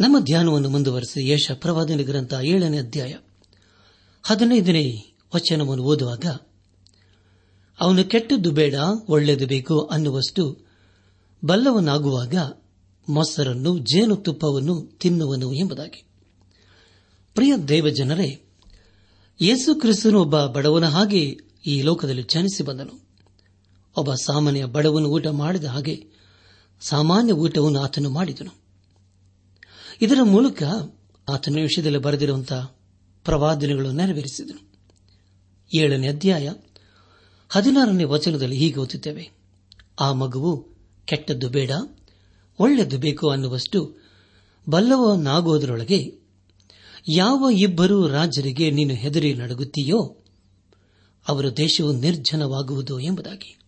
ನಮ್ಮ 0.00 0.18
ಧ್ಯಾನವನ್ನು 0.18 0.68
ಮುಂದುವರೆಸಿ 0.68 1.30
ಯಶ 1.30 1.50
ಪ್ರವಾದನೆ 1.54 2.02
ಗ್ರಂಥ 2.02 2.34
ಏಳನೇ 2.42 2.78
ಅಧ್ಯಾಯ 2.78 3.14
ಹದಿನೈದನೇ 4.22 5.14
ವಚನವನ್ನು 5.34 5.84
ಓದುವಾಗ, 5.84 6.24
ಅವನು 7.80 8.04
ಕೆಟ್ಟದ್ದು 8.04 8.50
ಬೇಡ, 8.50 8.74
ಒಳ್ಳೆಯದು 9.08 9.46
ಬೇಕು 9.46 9.80
ಅನ್ನುವಷ್ಟು 9.80 10.66
ಬಲ್ಲವನಾಗುವಾಗ 11.44 12.34
ಮೊಸರನ್ನು 13.08 13.78
ಜೇನುತುಪ್ಪವನ್ನು 13.78 14.98
ತಿನ್ನುವನು 14.98 15.52
ಎಂಬುದಾಗಿ. 15.52 16.04
ಪ್ರಿಯ 17.34 17.56
ದೇವಜನರೇ, 17.56 18.44
ಯೇಸು 19.40 19.74
ಕ್ರಿಸ್ತನು 19.74 20.20
ಒಬ್ಬ 20.20 20.46
ಬಡವನ 20.46 20.84
ಹಾಗೆ 20.84 21.36
ಈ 21.66 21.82
ಲೋಕದಲ್ಲಿ 21.82 22.22
ಜನಿಸಿ 22.22 22.62
ಬಂದನು. 22.62 23.08
ಒಬ್ಬ 23.96 24.14
ಸಾಮಾನ್ಯ 24.14 24.64
ಬಡವನು 24.64 25.08
ಊಟ 25.08 25.26
ಮಾಡಿದ 25.26 25.64
ಹಾಗೆ 25.64 26.06
ಸಾಮಾನ್ಯ 26.80 27.32
ಊಟವನ್ನು 27.32 27.80
ಆತನು 27.80 28.10
ಮಾಡಿದನು. 28.10 28.61
ಇದರ 30.02 30.18
ಮೂಲಕ 30.22 30.62
ಆತನ 31.28 31.54
ವಿಷಯದಲ್ಲಿ 31.54 31.98
ಬರೆದಿರುವಂತಹ 31.98 32.76
ಪ್ರವಾದನೆಗಳು 33.24 33.92
ನೆರವೇರಿಸಿದನು. 33.92 34.72
ಏಳನೇ 35.78 36.08
ಅಧ್ಯಾಯ 36.08 36.52
ಹದಿನಾರನೇ 37.48 38.04
ವಚನದಲ್ಲಿ 38.04 38.56
ಹೀಗೆ 38.56 38.80
ಓದುತ್ತೇವೆ. 38.80 39.30
ಆ 40.00 40.12
ಮಗುವು 40.12 40.68
ಕೆಟ್ಟದ್ದು 41.04 41.48
ಬೇಡ, 41.48 41.70
ಒಳ್ಳೆಯದು 42.58 42.98
ಬೇಕು 42.98 43.30
ಅನ್ನುವಷ್ಟು 43.30 43.96
ಬಲ್ಲವನಾಗುವುದರೊಳಗೆ 44.68 46.14
ಯಾವ 47.08 47.48
ಇಬ್ಬರು 47.58 48.08
ರಾಜರಿಗೆ 48.08 48.70
ನೀನು 48.70 48.94
ಹೆದರಿ 48.94 49.34
ನಡುಗುತ್ತೀಯೋ 49.34 50.16
ಅವರ 51.28 51.48
ದೇಶವು 51.56 51.92
ನಿರ್ಜನವಾಗುವುದು 51.92 53.00
ಎಂಬುದಾಗಿ. 53.00 53.58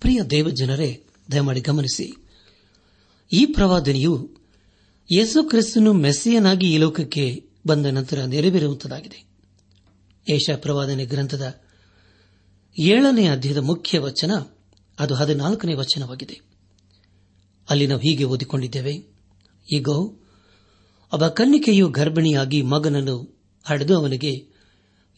ಪ್ರಿಯ 0.00 0.22
ದೇವಜನರೇ, 0.22 1.04
ದಯಮಾಡಿ 1.32 1.60
ಗಮನಿಸಿ, 1.60 2.26
ಈ 3.32 3.46
ಪ್ರವಾದನೆಯು 3.46 4.37
ಯೇಸು 5.12 5.44
ಕ್ರಿಸ್ತನು 5.44 5.92
ಮೆಸ್ಸಿಯನಾಗಿ 5.92 6.72
ಈ 6.72 6.78
ಲೋಕಕ್ಕೆ 6.78 7.50
ಬಂದ 7.66 7.86
ನಂತರ 7.86 8.24
ನೆರವೇರುವಂತಾಗಿದೆ 8.24 9.28
ಏಷಾ 10.34 10.56
ಪ್ರವಾದನೆ 10.56 11.04
ಗ್ರಂಥದ 11.04 11.60
ಏಳನೇ 12.80 13.26
ಅಧ್ಯಾಯದ 13.26 13.56
ಮುಖ್ಯ 13.56 13.98
ವಚನ, 13.98 14.30
ಅದು 14.98 15.14
ಹದಿನಾಲ್ಕನೇ 15.14 15.74
ವಚನವಾಗಿದೆ. 15.74 16.40
ಅಲ್ಲಿ 17.70 17.86
ನಾವು 17.86 18.00
ಹೀಗೆ 18.00 18.24
ಓದಿಕೊಂಡಿದ್ದೇವೆ. 18.24 18.94
ಈಗ 19.72 19.88
ಒಬ್ಬ 19.88 21.28
ಕನ್ನಿಕೆಯು 21.28 21.88
ಗರ್ಭಿಣಿಯಾಗಿ 21.88 22.62
ಮಗನನ್ನು 22.62 23.38
ಹಡೆದು 23.64 23.98
ಅವನಿಗೆ 23.98 24.32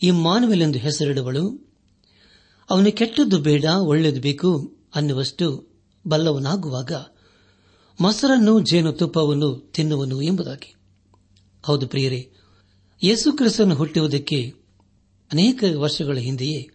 ಇಮ್ಮಾನುವೆಲೆಂದು 0.02 0.78
ಹೆಸರಿಡುವಳು 0.78 1.72
ಅವನು 2.70 2.92
ಕೆಟ್ಟದ್ದು 2.92 3.38
ಬೇಡ, 3.38 3.64
ಒಳ್ಳೆಯದು 3.64 4.20
ಬೇಕು 4.20 4.76
ಅನ್ನುವಷ್ಟು 4.94 5.70
ಬಲ್ಲವನಾಗುವಾಗ 6.08 6.92
ಮೊಸರನ್ನು 8.00 8.60
ಜೇನುತುಪ್ಪವನ್ನು 8.60 9.70
ತಿನ್ನುವನು 9.74 10.22
ಎಂಬುದಾಗಿ. 10.22 10.74
ಹೌದು 11.62 11.88
ಪ್ರಿಯರೇ, 11.88 12.32
ಯೇಸು 13.04 13.32
ಕ್ರಿಸ್ತನು 13.32 13.74
ಹುಟ್ಟುವುದಕ್ಕೆ 13.74 14.54
ಅನೇಕ 15.32 15.64
ವರ್ಷಗಳ 15.76 16.18
ಹಿಂದೆಯೇ 16.18 16.68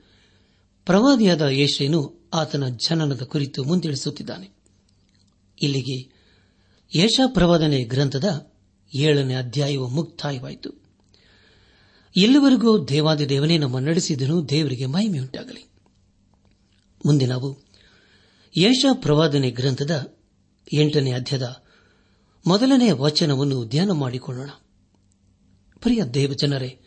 ಪ್ರವಾದಿಯಾದ 0.85 1.41
ಯೇಷನು 1.41 2.29
ಆತನ 2.33 2.67
ಜನನದ 2.69 3.21
ಕುರಿತು 3.21 3.63
ಮುಂದಿಳಿಸುತ್ತಿದ್ದಾನೆ. 3.63 4.49
ಇಲ್ಲಿಗೆ 5.61 6.15
ಯೇಷ 6.95 7.19
ಪ್ರವಾದನೆ 7.27 7.83
ಗ್ರಂಥದ 7.83 8.51
ಏಳನೇ 8.95 9.35
ಅಧ್ಯಾಯವು 9.35 9.87
ಮುಕ್ತಾಯವಾಯಿತು. 9.87 10.69
ಇಲ್ಲಿವರೆಗೂ 12.15 12.85
ದೇವಾದಿ 12.85 13.29
ದೇವನೇ 13.29 13.57
ನಮ್ಮ 13.57 13.79
ನಡೆಸಿದನು 13.79 14.49
ದೇವರಿಗೆ 14.49 14.85
ಮಹಿಮೆಯುಂಟಾಗಲಿ. 14.85 15.69
ಮುಂದೆ 17.05 17.25
ನಾವು 17.25 17.57
ಯೇಷ 18.57 18.85
ಪ್ರವಾದನೆ 18.93 19.51
ಗ್ರಂಥದ 19.51 20.14
ಎಂಟನೇ 20.73 21.11
ಅಧ್ಯದ 21.11 21.63
ಮೊದಲನೇ 22.47 22.91
ವಚನವನ್ನು 22.91 23.65
ಧ್ಯಾನ 23.65 23.91
ಮಾಡಿಕೊಳ್ಳೋಣ. 23.91 24.49
ಪ್ರಿಯ 25.79 26.03
ದೇವಜನರೇ, 26.03 26.81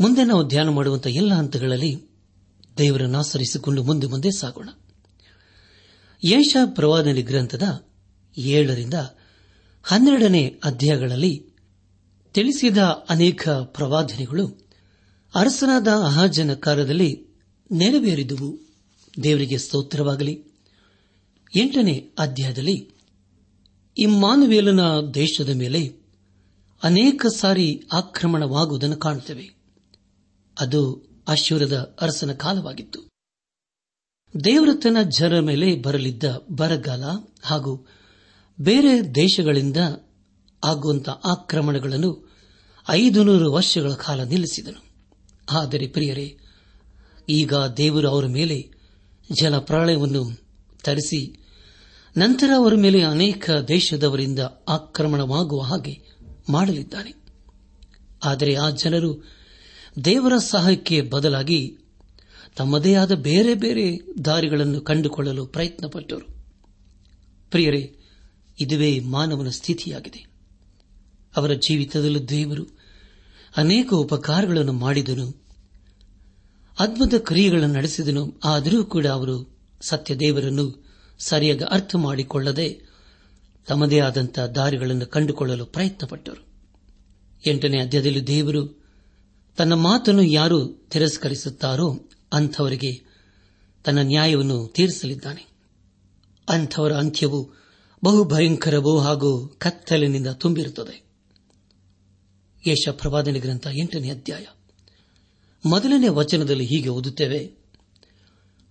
ಮುಂದೆ 0.00 0.24
ನಾವು 0.24 0.48
ಧ್ಯಾನ 0.48 0.68
ಮಾಡುವಂತಹ 0.68 1.10
ಎಲ್ಲ 1.10 1.34
ಹಂತಗಳಲ್ಲಿ 1.34 2.02
ದೇವರನ್ನು 2.78 3.18
ಆಸರಿಸಿಕೊಂಡು 3.18 3.82
ಮುಂದೆ 3.82 4.06
ಮುಂದೆ 4.06 4.30
ಸಾಗೋಣ. 4.30 4.68
ಯೇಷ 6.24 6.56
ಪ್ರವಾದನೆ 6.64 7.22
ಗ್ರಂಥದ 7.22 7.86
ಏಳರಿಂದ 8.38 8.94
ಹನ್ನೆರಡನೇ 9.82 10.60
ಅಧ್ಯಾಯಗಳಲ್ಲಿ 10.64 11.56
ತಿಳಿಸಿದ 12.34 12.78
ಅನೇಕ 13.08 13.48
ಪ್ರವಾದನೆಗಳು 13.48 14.68
ಅರಸನಾದ 15.34 15.88
ಅಹಾಜನ 15.88 16.54
ಕಾರ್ಯದಲ್ಲಿ 16.54 17.26
ನೆರವೇರಿದುವು. 17.72 18.58
ದೇವರಿಗೆ 19.22 19.58
ಸ್ತೋತ್ರವಾಗಲಿ. 19.58 20.53
ಎಂಟನೇ 21.54 22.10
ಅಧ್ಯಾಯದಲ್ಲಿ 22.18 22.90
ಇಮ್ಮಾನುವೇಲನ 23.98 24.80
ದೇಶದ 25.14 25.48
ಮೇಲೆ 25.48 25.92
ಅನೇಕ 26.82 27.26
ಸಾರಿ 27.26 27.82
ಆಕ್ರಮಣವಾಗುವುದನ್ನು 27.92 28.96
ಕಾಣುತ್ತೇವೆ. 28.96 29.50
ಅದು 30.60 31.08
ಅಶ್ವರದ 31.28 31.96
ಅರಸನ 32.00 32.32
ಕಾಲವಾಗಿತ್ತು. 32.32 33.00
ದೇವರತನ 34.44 34.78
ತನ್ನ 34.82 35.02
ಜರ 35.02 35.40
ಮೇಲೆ 35.40 35.82
ಬರಲಿದ್ದ 35.82 36.24
ಬರಗಾಲ 36.50 37.04
ಹಾಗೂ 37.42 37.86
ಬೇರೆ 38.60 39.14
ದೇಶಗಳಿಂದ 39.14 39.76
ಆಗುವಂತಹ 40.64 41.20
ಆಕ್ರಮಣಗಳನ್ನು 41.24 42.32
ಐದು 42.88 43.24
ನೂರು 43.24 43.52
ವರ್ಷಗಳ 43.52 43.92
ಕಾಲ 43.92 44.22
ನಿಲ್ಲಿಸಿದನು. 44.22 44.82
ಆದರೆ 45.50 45.86
ಪ್ರಿಯರೇ, 45.86 46.38
ಈಗ 47.28 47.54
ದೇವರು 47.54 48.08
ಅವರ 48.08 48.26
ಮೇಲೆ 48.26 48.70
ಜಲಪ್ರಳಯವನ್ನು 49.40 50.44
ತರಿಸಿ 50.82 51.43
ನಂತರ 52.16 52.50
ಅವರ 52.56 52.74
ಮೇಲೆ 52.74 53.02
ಅನೇಕ 53.02 53.50
ದೇಶದವರಿಂದ 53.68 54.38
ಆಕ್ರಮಣವಾಗುವ 54.68 55.62
ಹಾಗೆ 55.62 56.00
ಮಾಡಲಿದ್ದಾನೆ. 56.48 57.14
ಆದರೆ 58.24 58.54
ಆ 58.54 58.70
ಜನರು 58.70 59.24
ದೇವರ 60.04 60.36
ಸಹಾಯಕ್ಕೆ 60.38 61.00
ಬದಲಾಗಿ 61.00 61.78
ತಮ್ಮದೇ 62.56 62.94
ಆದ 62.94 63.12
ಬೇರೆ 63.12 63.54
ಬೇರೆ 63.54 63.98
ದಾರಿಗಳನ್ನು 64.24 64.80
ಕಂಡುಕೊಳ್ಳಲು 64.80 65.46
ಪ್ರಯತ್ನಪಟ್ಟರು. 65.46 66.44
ಪ್ರಿಯರೇ, 67.50 67.96
ಇದುವೇ 68.60 69.00
ಮಾನವನ 69.00 69.48
ಸ್ಥಿತಿಯಾಗಿದೆ. 69.48 70.26
ಅವರ 71.36 71.52
ಜೀವಿತದಲ್ಲಿ 71.52 72.28
ದೇವರು 72.28 72.66
ಅನೇಕ 73.56 73.94
ಉಪಕಾರಗಳನ್ನು 73.94 74.72
ಮಾಡಿದನು. 74.72 75.42
ಅದ್ಭುತ 76.78 77.14
ಕ್ರಿಯೆಗಳನ್ನು 77.14 77.74
ನಡೆಸಿದನು. 77.74 78.40
ಆದರೂ 78.44 78.84
ಕೂಡ 78.84 79.06
ಅವರು 79.06 79.58
ಸತ್ಯ 79.80 80.16
ದೇವರನ್ನು 80.16 80.83
ಸರಿಯಾಗಿ 81.18 81.64
ಅರ್ಥ 81.64 81.96
ಮಾಡಿಕೊಳ್ಳದೆ 81.96 82.80
ತಮ್ಮದೇ 83.66 84.00
ಆದಂತಹ 84.00 84.46
ದಾರಿಗಳನ್ನು 84.46 85.06
ಕಂಡುಕೊಳ್ಳಲು 85.06 85.66
ಪ್ರಯತ್ನಪಟ್ಟರು. 85.66 86.46
ಎಂಟನೇ 87.46 87.80
ಅಧ್ಯಾಯದಲ್ಲಿ 87.80 88.26
ದೇವರು 88.26 88.84
ತನ್ನ 89.56 89.72
ಮಾತನ್ನು 89.72 90.22
ಯಾರು 90.22 90.66
ತಿರಸ್ಕರಿಸುತ್ತಾರೋ 90.66 92.08
ಅಂಥವರಿಗೆ 92.32 93.04
ತನ್ನ 93.84 93.98
ನ್ಯಾಯವನ್ನು 93.98 94.68
ತೀರಿಸಲಿದ್ದಾನೆ. 94.68 95.46
ಅಂಥವರ 96.48 96.92
ಅಂತ್ಯವು 96.92 97.50
ಬಹು 98.04 98.24
ಭಯಂಕರವೂ 98.24 98.98
ಹಾಗೂ 98.98 99.48
ಕತ್ತಲಿನಿಂದ 99.48 100.26
ತುಂಬಿರುತ್ತದೆ. 100.26 101.04
ಯಶ 102.70 102.88
ಪ್ರವಾದನೆ 102.88 103.38
ಗ್ರಂಥ 103.38 103.66
ಎಂಟನೇ 103.72 104.10
ಅಧ್ಯಾಯ. 104.10 104.46
ಮೊದಲನೇ 105.66 106.08
ವಚನದಲ್ಲಿ 106.08 106.64
ಹೀಗೆ 106.64 106.88
ಓದುತ್ತೇವೆ 106.88 107.52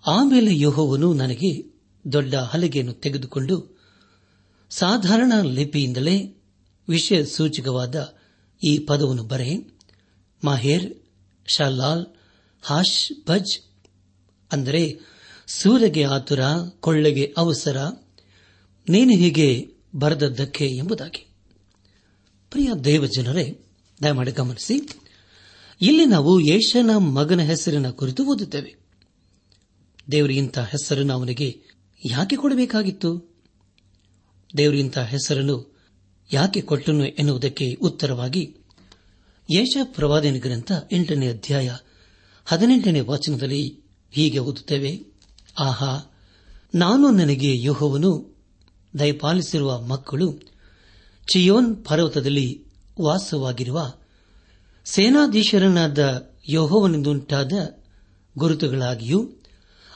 ಆಮೇಲೆ 0.08 0.60
ಯೋಹವನ್ನು 0.60 1.13
ನನಗೆ 1.13 1.73
ದೊಡ್ಡ 2.12 2.36
ಹಲಗೆಯನ್ನು 2.36 2.94
ತೆಗೆದುಕೊಂಡು 2.94 3.80
ಸಾಧಾರಣ 4.70 5.34
ಲಿಪಿಯಿಂದಲೇ 5.42 6.44
ವಿಷಯ 6.89 7.26
ಸೂಚಕವಾದ 7.26 8.16
ಈ 8.63 8.80
ಪದವನ್ನು 8.80 9.24
ಬರೆ 9.24 9.80
ಮಾಹೇರ್, 10.44 11.04
ಶಾಲಾಲ್, 11.48 12.06
ಹಾಶ್, 12.62 13.28
ಭಜ್, 13.28 13.72
ಅಂದರೆ 14.52 15.00
ಸೂರ್ಯಗೆ 15.48 16.04
ಆತುರ, 16.04 16.39
ಕೊಳ್ಳೆಗೆ 16.80 17.34
ಅವಸರ, 17.38 17.78
ನೀನು 18.89 19.18
ಹೀಗೆ 19.18 19.76
ಬರೆದದ್ದಕ್ಕೆ 19.96 20.66
ಎಂಬುದಾಗಿ. 20.66 21.28
ಪ್ರಿಯ 22.50 22.70
ದೇವಜನರೇ, 22.84 23.60
ದಯಮಾಡಿ 24.04 24.32
ಗಮನಿಸಿ, 24.32 25.02
ಇಲ್ಲಿ 25.82 26.06
ನಾವು 26.06 26.39
ಯೇಷನ 26.39 26.98
ಮಗನ 26.98 27.42
ಹೆಸರಿನ 27.42 27.89
ಕುರಿತು 27.89 28.26
ಓದುತ್ತೇವೆ. 28.26 28.76
ದೇವರಿಗಿಂತ 30.12 30.60
ಹೆಸರನ್ನು 30.60 31.13
ಅವನಿಗೆ 31.13 31.73
ಯಾಕೆ 32.06 32.36
ಕೊಡಬೇಕಾಗಿತ್ತು? 32.36 33.34
ದೇವರು 34.58 34.78
ಇಂಥ 34.78 34.98
ಹೆಸರನ್ನು 34.98 35.78
ಯಾಕೆ 36.34 36.62
ಕೊಟ್ಟನು 36.62 37.06
ಎನ್ನುವುದಕ್ಕೆ 37.06 37.74
ಉತ್ತರವಾಗಿ 37.74 38.58
ಯೇಷ 39.54 39.78
ಪ್ರವಾದನ 39.84 40.36
ಗ್ರಂಥ 40.39 40.72
ಎಂಟನೇ 40.92 41.28
ಅಧ್ಯಾಯ 41.28 41.76
ಹದಿನೆಂಟನೇ 42.46 43.00
ವಾಚನದಲ್ಲಿ 43.00 43.80
ಹೀಗೆ 44.12 44.39
ಓದುತ್ತೇವೆ, 44.39 45.06
ಆಹಾ, 45.60 46.12
ನಾನು 46.76 47.12
ನನಗೆ 47.12 47.62
ಯೋಹವನು 47.62 48.42
ದಯಪಾಲಿಸಿರುವ 49.00 49.82
ಮಕ್ಕಳು 49.82 50.34
ಚಿಯೋನ್ 51.34 51.86
ಪರ್ವತದಲ್ಲಿ 51.86 52.66
ವಾಸವಾಗಿರುವ 53.02 53.94
ಸೇನಾಧೀಶರನಾದ 54.86 56.30
ಯೋಹೋವನಿಂದುಂಟಾದ 56.50 57.52
ಗುರುತುಗಳಾಗಿಯೂ 58.38 59.30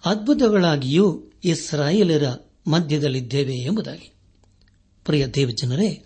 ಅದ್ಭುತಗಳಾಗಿಯೂ 0.05 1.23
ಇಸ್ರಾಯೇಲರ 1.49 2.23
ಮಧ್ಯದಲ್ಲಿದ್ದೇವೆ 2.67 3.55
ಎಂಬುದಾಗಿ. 3.55 4.13
ಪ್ರಿಯ 5.05 5.27
ದೇವಜನರೇ, 5.27 6.05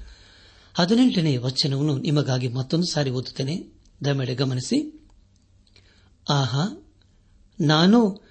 ಹದಿನೆಂಟನೇ 0.73 1.38
ವಚನವನ್ನು 1.38 1.97
ನಿಮಗಾಗಿ 1.97 2.47
ಮತ್ತೊಂದು 2.47 2.91
ಸಾರಿ 2.91 3.10
ಓದುತ್ತೇನೆ. 3.10 3.67
ದಯಮೇಲೆ 4.06 4.36
ಗಮನಿಸಿ. 4.36 5.08
ಆಹಾ, 6.30 6.89
ನಾನು 7.62 8.21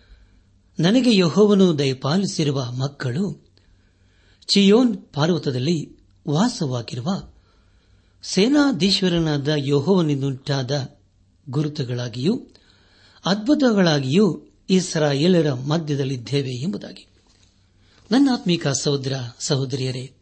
ನನಗೆ 0.80 1.16
ಯಹೋವನು 1.16 1.78
ದಯಪಾಲಿಸಿರುವ 1.78 2.72
ಮಕ್ಕಳು 2.72 3.46
ಚಿಯೋನ್ 4.46 4.96
ಪಾರ್ವತದಲ್ಲಿ 5.14 5.98
ವಾಸವಾಗಿರುವ 6.28 7.08
ಸೇನಾಧೀಶ್ವರನಾದ 8.22 9.48
ಯಹೋವನಿಂದುಂಟಾದ 9.56 10.88
ಗುರುತುಗಳಾಗಿಯೂ, 11.50 12.46
ಅದ್ಭುತಗಳಾಗಿಯೂ 13.24 14.46
ಇಸ್ರಾಯೇಲರ 14.70 15.52
ಮಧ್ಯದಲ್ಲಿದ್ದೇವೆ 15.52 16.50
ಎಂಬುದಾಗಿ. 16.50 17.06
ನನ್ನ 18.10 18.28
ಆತ್ಮೀಕ 18.32 18.68
ಸಹೋದರ 18.68 19.12
ಸಹೋದರಿಯರೇ, 19.38 20.12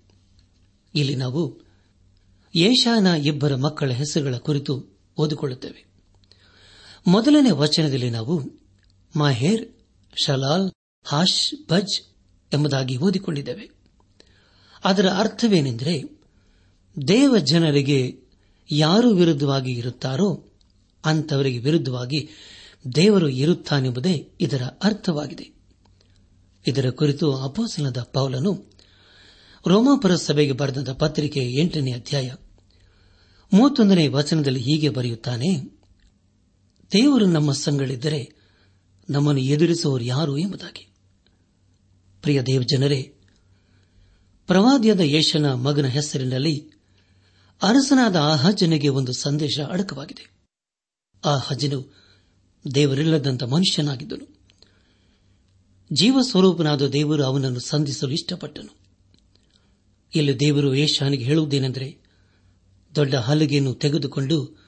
ಇಲ್ಲಿ 0.95 1.15
ನಾವು 1.15 1.61
ಏಷಾನ 2.55 3.07
ಇಬ್ಬರ 3.07 3.55
ಮಕ್ಕಳ 3.55 3.93
ಹೆಸರುಗಳ 3.93 4.37
ಕುರಿತು 4.37 4.99
ಓದಿಕೊಳ್ಳುತ್ತೇವೆ. 5.17 5.85
ಮೊದಲನೇ 7.07 7.51
ವಚನದಲ್ಲಿ 7.51 8.11
ನಾವು 8.11 8.43
ಮಾಹೇರ್, 9.17 9.73
ಶಲಾಲ್ 10.25 10.71
ಹಾಶ್ 11.05 11.55
ಭಜ್ 11.69 12.03
ಎಂಬುದಾಗಿ 12.53 12.97
ಓದಿಕೊಂಡಿದ್ದೇವೆ. 12.97 13.71
ಅದರ 14.85 15.09
ಅರ್ಥವೇನೆಂದರೆ, 15.09 16.03
ದೇವ 17.09 17.39
ಜನರಿಗೆ 17.39 18.21
ಯಾರು 18.71 19.11
ವಿರುದ್ಧವಾಗಿ 19.11 19.73
ಇರುತ್ತಾರೋ 19.73 20.53
ಅಂತವರಿಗೆ 21.05 21.59
ವಿರುದ್ಧವಾಗಿ 21.59 22.29
ದೇವರು 22.94 23.29
ಇರುತ್ತಾನೆಂಬುದೇ 23.29 24.33
ಇದರ 24.40 24.62
ಅರ್ಥವಾಗಿದೆ. 24.62 25.59
ಇದರ 26.66 26.90
ಕುರಿತು 26.90 27.37
ಅಪೋಸನದ 27.37 28.03
ಪೌಲನು 28.03 28.72
ರೋಮಾಪುರ 29.66 30.16
ಸಭೆಗೆ 30.16 30.53
ಬರೆದ 30.53 30.92
ಪತ್ರಿಕೆ 30.92 31.40
ಎಂಟನೇ 31.40 31.92
ಅಧ್ಯಾಯ 31.92 32.33
ಮೂವತ್ತೊಂದನೇ 33.53 34.09
ವಚನದಲ್ಲಿ 34.09 34.61
ಹೀಗೆ 34.61 34.88
ಬರೆಯುತ್ತಾನೆ, 34.88 35.81
ದೇವರು 36.92 37.27
ನಮ್ಮ 37.27 37.53
ಸಂಗಳಿದ್ದರೆ 37.53 38.35
ನಮ್ಮನ್ನು 39.11 39.40
ಎದುರಿಸುವವರು 39.40 40.05
ಯಾರು 40.05 40.38
ಎಂಬುದಾಗಿ. 40.38 40.94
ಪ್ರಿಯ 42.22 42.42
ದೇವಜನರೇ, 42.42 43.14
ಪ್ರವಾದಿಯಾದ 44.46 45.01
ಯೇಷನ 45.01 45.53
ಮಗನ 45.53 45.87
ಹೆಸರಿನಲ್ಲಿ 45.87 46.70
ಅರಸನಾದ 47.62 48.16
ಆಹಜನಿಗೆ 48.16 48.88
ಒಂದು 48.88 49.12
ಸಂದೇಶ 49.12 49.61
ಅಡಕವಾಗಿದೆ. 49.61 50.31
ಆ 51.24 51.37
ಹಜನು 51.37 51.98
ದೇವರಿಲ್ಲದಂತ 52.75 53.42
ಮನುಷ್ಯನಾಗಿದ್ದನು. 53.42 54.38
ಜೀವ 55.92 56.18
ಸ್ವರೂಪನಾದ 56.23 56.87
ದೇವರು 56.87 57.25
ಅವನನ್ನು 57.25 57.61
ಸಂಧಿಸಲು 57.61 58.11
ಇಷ್ಟಪಟ್ಟನು. 58.11 58.77
ಇಲ್ಲಿ 60.14 60.40
ದೇವರು 60.40 60.75
ಯೇಷಾನಿಗೆ 60.75 61.25
ಹೇಳುವುದೇನೆಂದರೆ, 61.25 61.99
ದೊಡ್ಡ 62.94 63.14
ಹಲಗೆಯನ್ನು 63.14 63.75
ತೆಗೆದುಕೊಂಡು 63.75 64.66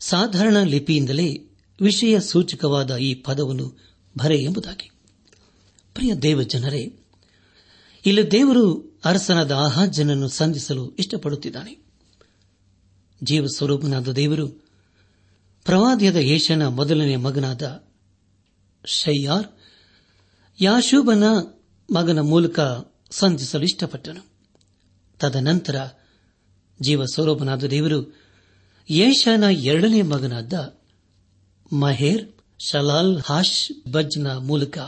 ಸಾಧಾರಣ 0.00 0.62
ಲಿಪಿಯಿಂದಲೇ 0.62 1.50
ವಿಷಯ 1.80 2.20
ಸೂಚಕವಾದ 2.20 2.96
ಈ 2.96 3.14
ಪದವನ್ನು 3.14 3.78
ಬರೆ 4.18 4.38
ಎಂಬುದಾಗಿ. 4.42 4.90
ಪ್ರಿಯ 5.94 6.14
ದೇವ 6.14 6.42
ಜನರೇ 6.42 6.96
ಇಲ್ಲಿ 8.06 8.30
ದೇವರು 8.30 8.98
ಅರಸನಾದ 9.04 9.50
ಆಹಾಜನನ್ನು 9.50 10.28
ಸಂಧಿಸಲು 10.28 10.90
ಇಷ್ಟಪಡುತ್ತಿದ್ದಾನೆ. 10.90 11.86
ಜೀವ 13.22 13.46
ಸ್ವರೂಪನಾದ 13.46 14.08
ದೇವರು 14.08 14.65
ಪ್ರವಾದಿಯಾದ 15.66 16.16
ಯೇಷನ 16.16 16.66
ಮೊದಲನೇ 16.66 17.16
ಮಗನಾದ 17.16 17.84
ಶಯ್ಯಾರ್ 18.84 19.46
ಯಾಶೂಬನ 20.60 21.24
ಮಗನ 21.94 22.18
ಮೂಲಕ 22.18 22.60
ಸಂಧಿಸಲು 23.10 23.62
ಇಷ್ಟಪಟ್ಟನು. 23.62 24.26
ತದನಂತರ 25.20 25.88
ಜೀವ 26.80 27.04
ಸ್ವರೂಪನಾದ 27.04 27.64
ದೇವರು 27.64 28.16
ಯೇಷನ 28.90 29.44
ಎರಡನೇ 29.50 30.02
ಮಗನಾದ 30.02 30.78
ಮಹೇರ್ 31.72 32.32
ಶಲಾಲ್ 32.58 33.22
ಹಾಶ್ 33.24 33.88
ಬಜ್ನ 33.92 34.36
ಮೂಲಕ 34.36 34.78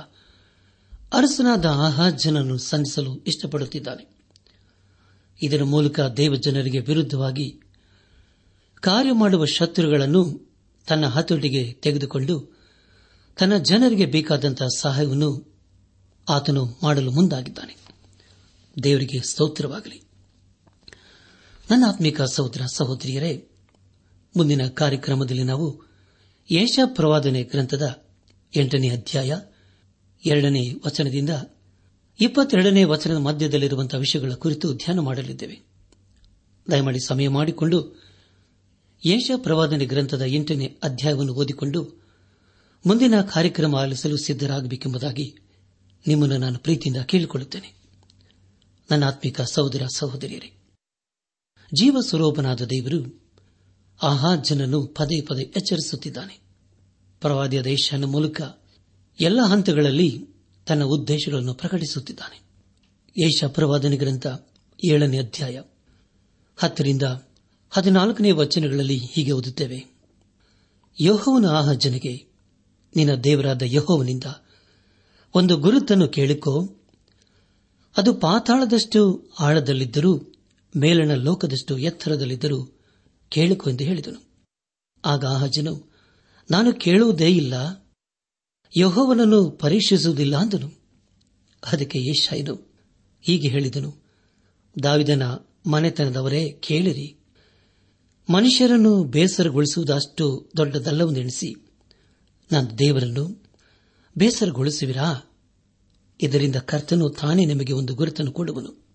ಅರಸನಾದ 1.12 1.66
ಆಹಾಜನನ್ನು 1.66 2.58
ಸಂಧಿಸಲು 2.58 3.16
ಇಷ್ಟಪಡುತ್ತಿದ್ದಾನೆ. 3.16 4.08
ಇದರ 5.42 5.62
ಮೂಲಕ 5.64 6.00
ದೇವಜನರಿಗೆ 6.00 6.80
ವಿರುದ್ಧವಾಗಿ 6.80 7.60
ಕಾರ್ಯ 8.80 9.12
ಮಾಡುವ 9.12 9.44
ಶತ್ರುಗಳನ್ನು 9.44 10.47
ತನ್ನ 10.88 11.07
ಹತೋಟಿಗೆ 11.07 11.72
ತೆಗೆದುಕೊಂಡು 11.72 12.59
ತನ್ನ 13.38 13.57
ಜನರಿಗೆ 13.57 14.07
ಬೇಕಾದಂತಹ 14.07 14.66
ಸಹಾಯವನ್ನು 14.77 15.59
ಆತನು 16.29 16.79
ಮಾಡಲು 16.83 17.11
ಮುಂದಾಗಿದ್ದಾನೆ. 17.11 17.77
ದೇವರಿಗೆ 18.83 19.20
ಸ್ತೋತ್ರವಾಗಲಿ. 19.20 20.03
ನನ್ನ 21.70 21.85
ಆತ್ಮಿಕ 21.88 22.22
ಸಹೋದರ 22.22 22.61
ಸಹೋದರಿಯರೇ, 22.74 23.48
ಮುಂದಿನ 24.37 24.66
ಕಾರ್ಯಕ್ರಮದಲ್ಲಿ 24.66 25.42
ನಾವು 25.42 25.83
ಯೇಷ 26.51 26.79
ಪ್ರವಾದನೆ 26.85 27.42
ಗ್ರಂಥದ 27.42 28.05
ಎಂಟನೇ 28.57 28.88
ಅಧ್ಯಾಯ 28.88 29.38
ಎರಡನೇ 30.27 30.74
ವಚನದಿಂದ 30.87 31.31
ಇಪ್ಪತ್ತೆರಡನೇ 32.20 32.85
ವಚನದ 32.85 33.16
ಮಧ್ಯದಲ್ಲಿರುವಂತಹ 33.16 33.98
ವಿಷಯಗಳ 33.98 34.33
ಕುರಿತು 34.33 34.74
ಧ್ಯಾನ 34.74 34.98
ಮಾಡಲಿದ್ದೇವೆ. 34.98 35.61
ದಯಮಾಡಿ 36.70 37.07
ಸಮಯ 37.07 37.29
ಮಾಡಿಕೊಂಡು 37.29 38.07
ಯೇಷ 39.04 39.30
ಪ್ರವಾದನೆ 39.37 39.84
ಗ್ರಂಥದ 39.84 40.22
ಎಂಟನೇ 40.22 40.78
ಅಧ್ಯಾಯವನ್ನು 40.82 41.34
ಓದಿಕೊಂಡು 41.34 42.08
ಮುಂದಿನ 42.87 43.20
ಕಾರ್ಯಕ್ರಮ 43.20 43.76
ಆಲಿಸಲು 43.76 44.16
ಸಿದ್ದರಾಗಬೇಕೆಂಬುದಾಗಿ 44.16 45.34
ನಿಮ್ಮನ್ನು 46.06 46.37
ನಾನು 46.37 46.58
ಪ್ರೀತಿಯಿಂದ 46.58 47.02
ಕೇಳಿಕೊಳ್ಳುತ್ತೇನೆ. 47.02 47.74
ನನ್ನ 48.90 49.04
ಆತ್ಮಿಕ 49.04 49.40
ಸಹೋದರ 49.40 49.87
ಸಹೋದರಿಯರೇ 49.96 50.52
ಜೀವ 51.74 51.96
ಸ್ವರೂಪನಾದ 52.00 52.62
ದೇವರು 52.62 53.28
ಆಹಾ 54.02 54.28
ಆಹಾಜನನ್ನು 54.28 54.87
ಪದೇ 54.87 55.20
ಪದೇ 55.20 55.42
ಎಚ್ಚರಿಸುತ್ತಿದ್ದಾನೆ. 55.42 56.40
ಪ್ರವಾದಿಯ 57.20 57.62
ದೇಶನ 57.62 58.04
ಮೂಲಕ 58.04 58.42
ಎಲ್ಲ 59.20 59.40
ಹಂತಗಳಲ್ಲಿ 59.40 60.26
ತನ್ನ 60.66 60.84
ಉದ್ದೇಶಗಳನ್ನು 60.84 61.54
ಪ್ರಕಟಿಸುತ್ತಿದ್ದಾನೆ. 61.54 62.42
ಏಷ 63.24 63.44
ಪ್ರವಾದನೆ 63.44 63.96
ಗ್ರಂಥ 63.96 64.26
ಏಳನೇ 64.84 65.18
ಅಧ್ಯಾಯ 65.18 65.62
ಹತ್ತರಿಂದ 66.56 67.02
ಹದಿನಾಲ್ಕನೇ 67.70 68.31
ವಚನಗಳಲ್ಲಿ 68.31 68.98
ಹೀಗೆ 68.98 69.33
ಓದುತ್ತೇವೆ. 69.33 69.87
ಯಹೋವನ 71.00 71.46
ಆಹಜನಿಗೆ, 71.46 72.26
ನಿನ್ನ 72.96 73.14
ದೇವರಾದ 73.14 73.62
ಯಹೋವನಿಂದ 73.64 74.24
ಒಂದು 75.35 75.57
ಗುರುತನ್ನು 75.57 76.09
ಕೇಳಿಕೋ. 76.09 76.62
ಅದು 77.96 78.14
ಪಾತಾಳದಷ್ಟು 78.14 79.31
ಆಳದಲ್ಲಿದ್ದರೂ, 79.40 80.35
ಮೇಲಣ 80.76 81.14
ಲೋಕದಷ್ಟು 81.14 81.78
ಎತ್ತರದಲ್ಲಿದ್ದರೂ 81.78 82.81
ಕೇಳಿಕೊ 83.28 83.70
ಎಂದು 83.70 83.85
ಹೇಳಿದನು. 83.85 84.28
ಆಗ 85.04 85.24
ಆಹಜನು, 85.24 85.92
ನಾನು 86.50 86.72
ಕೇಳುವುದೇ 86.72 87.28
ಇಲ್ಲ, 87.28 87.54
ಯಹೋವನನ್ನು 88.76 89.50
ಪರೀಕ್ಷಿಸುವುದಿಲ್ಲ 89.50 90.37
ಅಂದನು. 90.37 90.72
ಅದಕ್ಕೆ 91.72 91.98
ಯಶಾಯನು 92.11 92.74
ಹೀಗೆ 93.22 93.48
ಹೇಳಿದನು, 93.48 93.94
ದಾವಿದನ 94.83 95.22
ಮನೆತನದವರೇ 95.66 96.50
ಕೇಳಿರಿ. 96.50 97.17
ಮನುಷ್ಯರನ್ನು 98.30 99.04
ಬೇಸರಗೊಳಿಸುವುದಷ್ಟು 99.04 100.50
ದೊಡ್ಡದಲ್ಲವೆಂದೆಣಿಸಿ 100.56 101.54
ನಾನು 102.52 102.78
ದೇವರನ್ನು 102.78 103.42
ಬೇಸರಗೊಳಿಸುವಿರಾ? 104.18 105.36
ಇದರಿಂದ 106.20 106.56
ಕರ್ತನು 106.56 107.08
ತಾನೇ 107.08 107.44
ನಿಮಗೆ 107.44 107.72
ಒಂದು 107.72 107.94
ಗುರುತನ್ನು 107.94 108.32
ಕೊಡುವನು. 108.32 108.86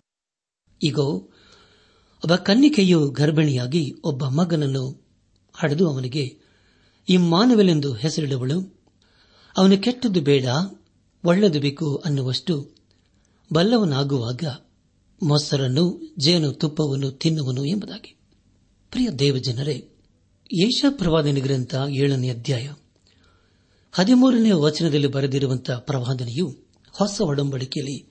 ಈಗ 0.83 0.99
ಒಬ್ಬ 0.99 2.35
ಕನ್ನಿಕೆಯು 2.35 3.09
ಗರ್ಭಿಣಿಯಾಗಿ 3.09 3.95
ಒಬ್ಬ 4.03 4.25
ಮಗನನ್ನು 4.25 5.05
ಹಡೆದು 5.53 5.89
ಅವನಿಗೆ 5.89 6.37
ಇಮ್ಮಾನವೆಲೆಂದು 7.09 7.93
ಹೆಸರಿಡುವಳು. 7.93 8.79
ಅವನು 9.57 9.77
ಕೆಟ್ಟದ್ದು 9.77 10.21
ಬೇಡ, 10.21 10.45
ಒಳ್ಳೆದು 11.23 11.59
ಬೇಕು 11.59 11.95
ಅನ್ನುವಷ್ಟು 11.95 12.75
ಬಲ್ಲವನಾಗುವಾಗ 13.53 14.43
ಮೊಸರನ್ನು 15.23 16.15
ಜೇನು 16.19 16.51
ತುಪ್ಪವನ್ನು 16.51 17.11
ತಿನ್ನುವನು 17.11 17.65
ಎಂಬುದಾಗಿ. 17.65 18.22
ಪ್ರಿಯ 18.93 19.09
ದೇವಜನರೇ 19.09 19.89
ಪ್ರವಾದನೆ 20.89 21.39
ಗ್ರಂಥ 21.39 21.75
ಏಳನೇ 21.89 22.29
ಅಧ್ಯಾಯ. 22.29 22.71
ಹದಿಮೂರನೇ 23.91 24.51
ವಚನದಲ್ಲಿ 24.51 25.07
ಬರೆದಿರುವಂತಹ 25.07 25.77
ಪ್ರವಾದನೆಯು 25.77 26.55
ಹೊಸ 26.91 27.21
ಒಡಂಬಡಿಕೆಯಲ್ಲಿ 27.21 28.09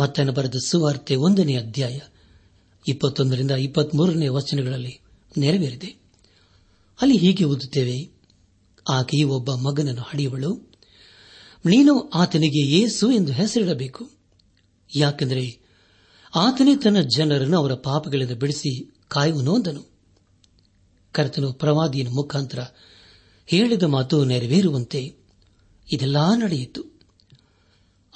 ಮತ್ತನ್ನು 0.00 0.32
ಬರೆದ 0.32 0.54
ಸುವಾರ್ತೆ 0.66 1.16
ಒಂದನೇ 1.16 1.56
ಅಧ್ಯಾಯ, 1.56 1.98
ಇಪ್ಪತ್ತೊಂದರಿಂದ 2.88 3.50
ಇಪ್ಪತ್ಮೂರನೇ 3.50 4.28
ವಚನಗಳಲ್ಲಿ 4.28 5.00
ನೆರವೇರಿದೆ. 5.38 5.96
ಅಲ್ಲಿ 7.00 7.16
ಹೀಗೆ 7.16 7.44
ಓದುತ್ತೇವೆ, 7.44 8.10
ಆಕೆಯು 8.88 9.28
ಒಬ್ಬ 9.28 9.54
ಮಗನನ್ನು 9.54 10.02
ಹಡೆಯುವಳು 10.02 10.72
ನೀನು 11.66 12.08
ಆತನಿಗೆ 12.08 12.66
ಏಸು 12.66 13.10
ಎಂದು 13.10 13.32
ಹೆಸರಿಡಬೇಕು. 13.32 14.10
ಯಾಕೆಂದರೆ 14.96 15.58
ಆತನೇ 16.34 16.76
ತನ್ನ 16.76 17.00
ಜನರನ್ನು 17.00 17.58
ಅವರ 17.58 17.74
ಪಾಪಗಳಿಂದ 17.74 18.30
ಬಿಡಿಸಿ 18.30 18.94
ಕಾಯುವನು 19.08 19.54
ಅಂದನು. 19.54 19.91
ಕರ್ತನು 21.12 21.52
ಪ್ರವಾದಿಯ 21.52 22.08
ಮುಖಾಂತರ 22.08 22.58
ಹೇಳಿದ 23.46 23.82
ಮಾತು 23.82 24.24
ನೆರವೇರುವಂತೆ 24.24 25.14
ಇದೆಲ್ಲಾ 25.92 26.36
ನಡೆಯಿತು. 26.36 26.84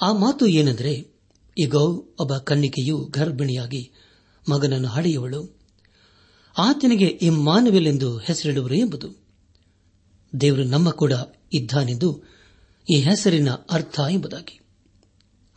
ಆ 0.01 0.11
ಮಾತು 0.11 0.47
ಏನೆಂದರೆ 0.47 1.07
ಈಗ 1.57 1.75
ಒಬ್ಬ 1.75 2.37
ಕನ್ನಿಕೆಯು 2.37 2.97
ಗರ್ಭಿಣಿಯಾಗಿ 2.97 3.91
ಮಗನನ್ನು 4.49 4.87
ಹಡೆಯುವಳು 4.87 5.59
ಆತನಿಗೆ 6.57 7.05
ಇಮ್ಮಾನುವೆಲೆಂದು 7.05 8.17
ಹೆಸರಿಡುವರು 8.17 8.73
ಎಂಬುದು. 8.73 9.09
ದೇವರು 10.41 10.63
ನಮ್ಮ 10.63 10.89
ಕೂಡ 10.89 11.13
ಇದ್ದಾನೆಂದು 11.53 12.23
ಈ 12.93 12.95
ಹೆಸರಿನ 12.95 13.49
ಅರ್ಥ 13.51 13.99
ಎಂಬುದಾಗಿ. 14.11 14.59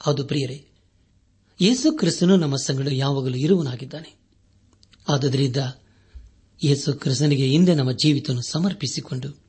ಹೌದು 0.00 0.24
ಪ್ರಿಯರೇ, 0.24 0.66
ಯೇಸು 1.60 1.98
ಕ್ರಿಸ್ತನು 1.98 2.36
ನಮ್ಮ 2.36 2.56
ಸಂಗಡ 2.56 2.88
ಯಾವಾಗಲೂ 2.92 3.36
ಇರುವನಾಗಿದ್ದಾನೆ 3.36 4.18
ಆದ್ದರಿಂದ 5.08 5.56
ಯೇಸು 6.64 6.92
ಕ್ರಿಸ್ತನಿಗೆ 6.92 7.46
ಹಿಂದೆ 7.46 7.74
ನಮ್ಮ 7.74 7.92
ಜೀವಿತವನ್ನು 7.92 8.50
ಸಮರ್ಪಿಸಿಕೊಂಡು 8.50 9.40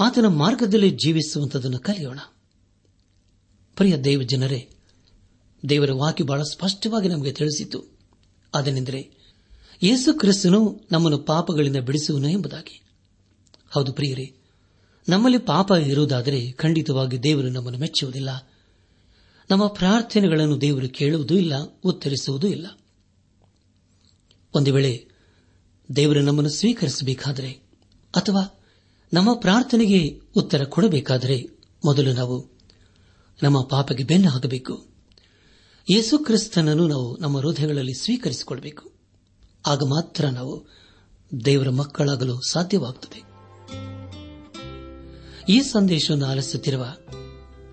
ಆತನ 0.00 0.26
ಮಾರ್ಗದಲ್ಲಿ 0.26 0.90
ಜೀವಿಸುವಂತದನ್ನು 0.90 1.78
ಕಲಿಯೋಣ. 1.78 2.18
ಪ್ರಿಯ 3.76 3.96
ದೇವ 3.96 4.22
ಜನರೇ, 4.22 4.68
ದೇವರ 5.68 5.92
ವಾಕ್ಯ 5.92 6.24
ಬಹಳ 6.24 6.42
ಸ್ಪಷ್ಟವಾಗಿ 6.42 7.08
ನಮಗೆ 7.08 7.32
ತಿಳಿಸಿತು. 7.32 7.98
ಅದನೆಂದರೆ, 8.54 9.10
ಯೇಸು 9.82 10.18
ಕ್ರಿಸ್ತನು 10.18 10.80
ನಮ್ಮನ್ನು 10.92 11.18
ಪಾಪಗಳಿಂದ 11.18 11.76
ಬಿಡಿಸುವನು 11.76 12.28
ಎಂಬುದಾಗಿ. 12.28 12.82
ಹೌದು 13.70 13.92
ಪ್ರಿಯರೇ, 13.92 14.36
ನಮ್ಮಲ್ಲಿ 15.08 15.38
ಪಾಪ 15.38 15.70
ಇರುವುದಾದರೆ 15.70 16.52
ಖಂಡಿತವಾಗಿ 16.52 17.20
ದೇವರು 17.20 17.48
ನಮ್ಮನ್ನು 17.48 17.80
ಮೆಚ್ಚುವುದಿಲ್ಲ. 17.80 18.52
ನಮ್ಮ 19.50 19.66
ಪ್ರಾರ್ಥನೆಗಳನ್ನು 19.66 20.60
ದೇವರು 20.60 20.88
ಕೇಳುವುದೂ 20.88 21.34
ಇಲ್ಲ, 21.34 21.80
ಉತ್ತರಿಸುವುದೂ 21.84 22.46
ಇಲ್ಲ. 22.46 22.66
ಒಂದು 24.54 24.74
ವೇಳೆ 24.74 25.11
ದೇವರು 25.96 26.20
ನಮ್ಮನ್ನು 26.20 26.50
ಸ್ವೀಕರಿಸಬೇಕಾದರೆ 26.50 27.50
ಅಥವಾ 28.16 28.60
ನಮ್ಮ 29.12 29.34
ಪ್ರಾರ್ಥನೆಗೆ 29.34 30.20
ಉತ್ತರ 30.36 30.64
ಕೊಡಬೇಕಾದರೆ 30.64 31.48
ಮೊದಲು 31.84 32.12
ನಾವು 32.12 32.50
ನಮ್ಮ 33.42 33.62
ಪಾಪಕ್ಕೆ 33.62 34.04
ಬೆನ್ನು 34.04 34.30
ಹಾಕಬೇಕು. 34.30 34.86
ಯೇಸು 35.90 36.18
ಕ್ರಿಸ್ತನನ್ನು 36.18 36.88
ನಾವು 36.88 37.16
ನಮ್ಮ 37.16 37.38
ಹೃದಯಗಳಲ್ಲಿ 37.38 37.94
ಸ್ವೀಕರಿಸಿಕೊಳ್ಳಬೇಕು 37.94 38.92
ಆಗ 39.66 39.82
ಮಾತ್ರ 39.82 40.24
ನಾವು 40.24 40.66
ದೇವರ 41.44 41.68
ಮಕ್ಕಳಾಗಲು 41.68 42.40
ಸಾಧ್ಯವಾಗುತ್ತದೆ 42.50 43.32
ಈ 45.48 45.62
ಸಂದೇಶವನ್ನು 45.62 46.26
ಆಲಿಸುತ್ತಿರುವ 46.26 46.86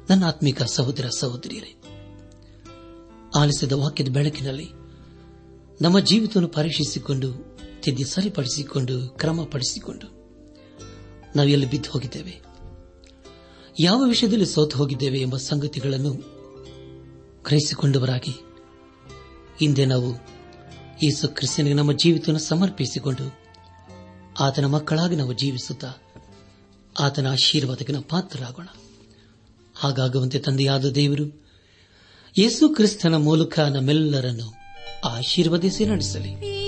ನನ್ನ 0.09 0.25
ಆತ್ಮಿಕ 0.25 0.63
ಸಹೋದರ 0.63 1.09
ಸಹೋದರಿಯರೇ, 1.19 1.75
ಆಲಿಸಿದ 3.39 3.71
ವಾಕ್ಯದ 3.71 4.07
ಬೆಳಕಿನಲ್ಲಿ 4.07 4.65
ನಮ್ಮ 5.81 5.99
ಜೀವಿತವನ್ನು 5.99 6.49
ಪರೀಕ್ಷಿಸಿಕೊಂಡು 6.49 7.59
ತಿದ್ದಿ 7.81 8.03
ಸರಿಪಡಿಸಿಕೊಂಡು, 8.03 9.09
ಕ್ರಮಪಡಿಸಿಕೊಂಡು 9.09 10.19
ನಾವು 11.35 11.49
ಎಲ್ಲಿ 11.49 11.69
ಬಿದ್ದು 11.69 11.91
ಹೋಗಿದ್ದೇವೆ? 11.91 12.41
ಯಾವ 13.79 14.03
ವಿಷಯದಲ್ಲಿ 14.03 14.45
ಸೋತು 14.45 14.77
ಹೋಗಿದ್ದೇವೆ 14.77 15.19
ಎಂಬ 15.19 15.37
ಸಂಗತಿಗಳನ್ನು 15.37 16.13
ಗ್ರಹಿಸಿಕೊಂಡವರಾಗಿ 17.43 18.31
ಹಿಂದೆ 19.59 19.85
ನಾವು 19.85 20.13
ಯೇಸು 21.03 21.27
ಕ್ರಿಸ್ತನಿಗೆ 21.27 21.75
ನಮ್ಮ 21.75 21.91
ಜೀವಿತವನ್ನು 21.91 22.39
ಸಮರ್ಪಿಸಿಕೊಂಡು 22.39 23.39
ಆತನ 24.39 24.65
ಮಕ್ಕಳಾಗಿ 24.65 25.15
ನಾವು 25.15 25.33
ಜೀವಿಸುತ್ತಾ 25.33 25.91
ಆತನ 26.99 27.31
ಆಶೀರ್ವಾದಕ್ಕೆ 27.31 27.93
ನಾವು 27.93 28.05
ಪಾತ್ರರಾಗೋಣ. 28.09 28.67
ಹಾಗಾಗುವಂತೆ 29.75 30.39
ತಂದೆಯಾದ 30.39 30.85
ದೇವರು, 30.85 31.43
ಯೇಸು 32.37 32.69
ಕ್ರಿಸ್ತನ 32.69 33.15
ಮೂಲಕ 33.15 33.59
ನಮ್ಮೆಲ್ಲರನ್ನು 33.59 34.53
ಆಶೀರ್ವದಿಸಿ 35.05 35.85
ನಡೆಸಲಿ. 35.85 36.58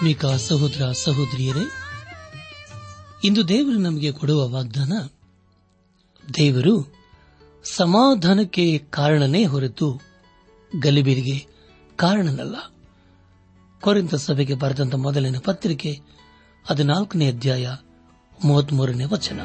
ಆತ್ಮಿಕ 0.00 0.26
ಸಹೋದರ 0.26 0.92
ಸಹೋದರಿಯರೇ, 0.92 1.70
ಇಂದು 3.24 3.48
ದೇವರು 3.48 3.76
ನಮಗೆ 3.76 4.12
ಕೊಡುವ 4.12 4.48
ವಾಗ್ದಾನ, 4.48 4.92
ದೇವರು 6.34 6.94
ಸಮಾಧಾನಕ್ಕೆ 7.64 8.78
ಕಾರಣನೇ 8.78 9.44
ಹೊರತು 9.44 10.00
ಗಲಿಬಿರಿಗೆ 10.82 11.46
ಕಾರಣನಲ್ಲ. 11.96 12.56
ಕೊರಿಂತ 13.80 14.14
ಸಭೆಗೆ 14.14 14.54
ಬರೆದಂತ 14.54 14.94
ಮೊದಲಿನ 14.94 15.36
ಪತ್ರಿಕೆ, 15.38 16.00
ಹದಿನಾಲ್ಕನೇ 16.70 17.28
ಅಧ್ಯಾಯ, 17.28 17.68
ಮೂವತ್ಮೂರನೇ 18.44 19.04
ವಚನ. 19.04 19.40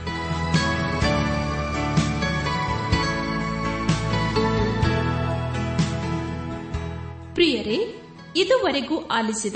ಪ್ರಿಯರೇ, 7.34 8.02
ಇದುವರೆಗೂ 8.36 9.06
ಆಲಿಸಿದ 9.06 9.56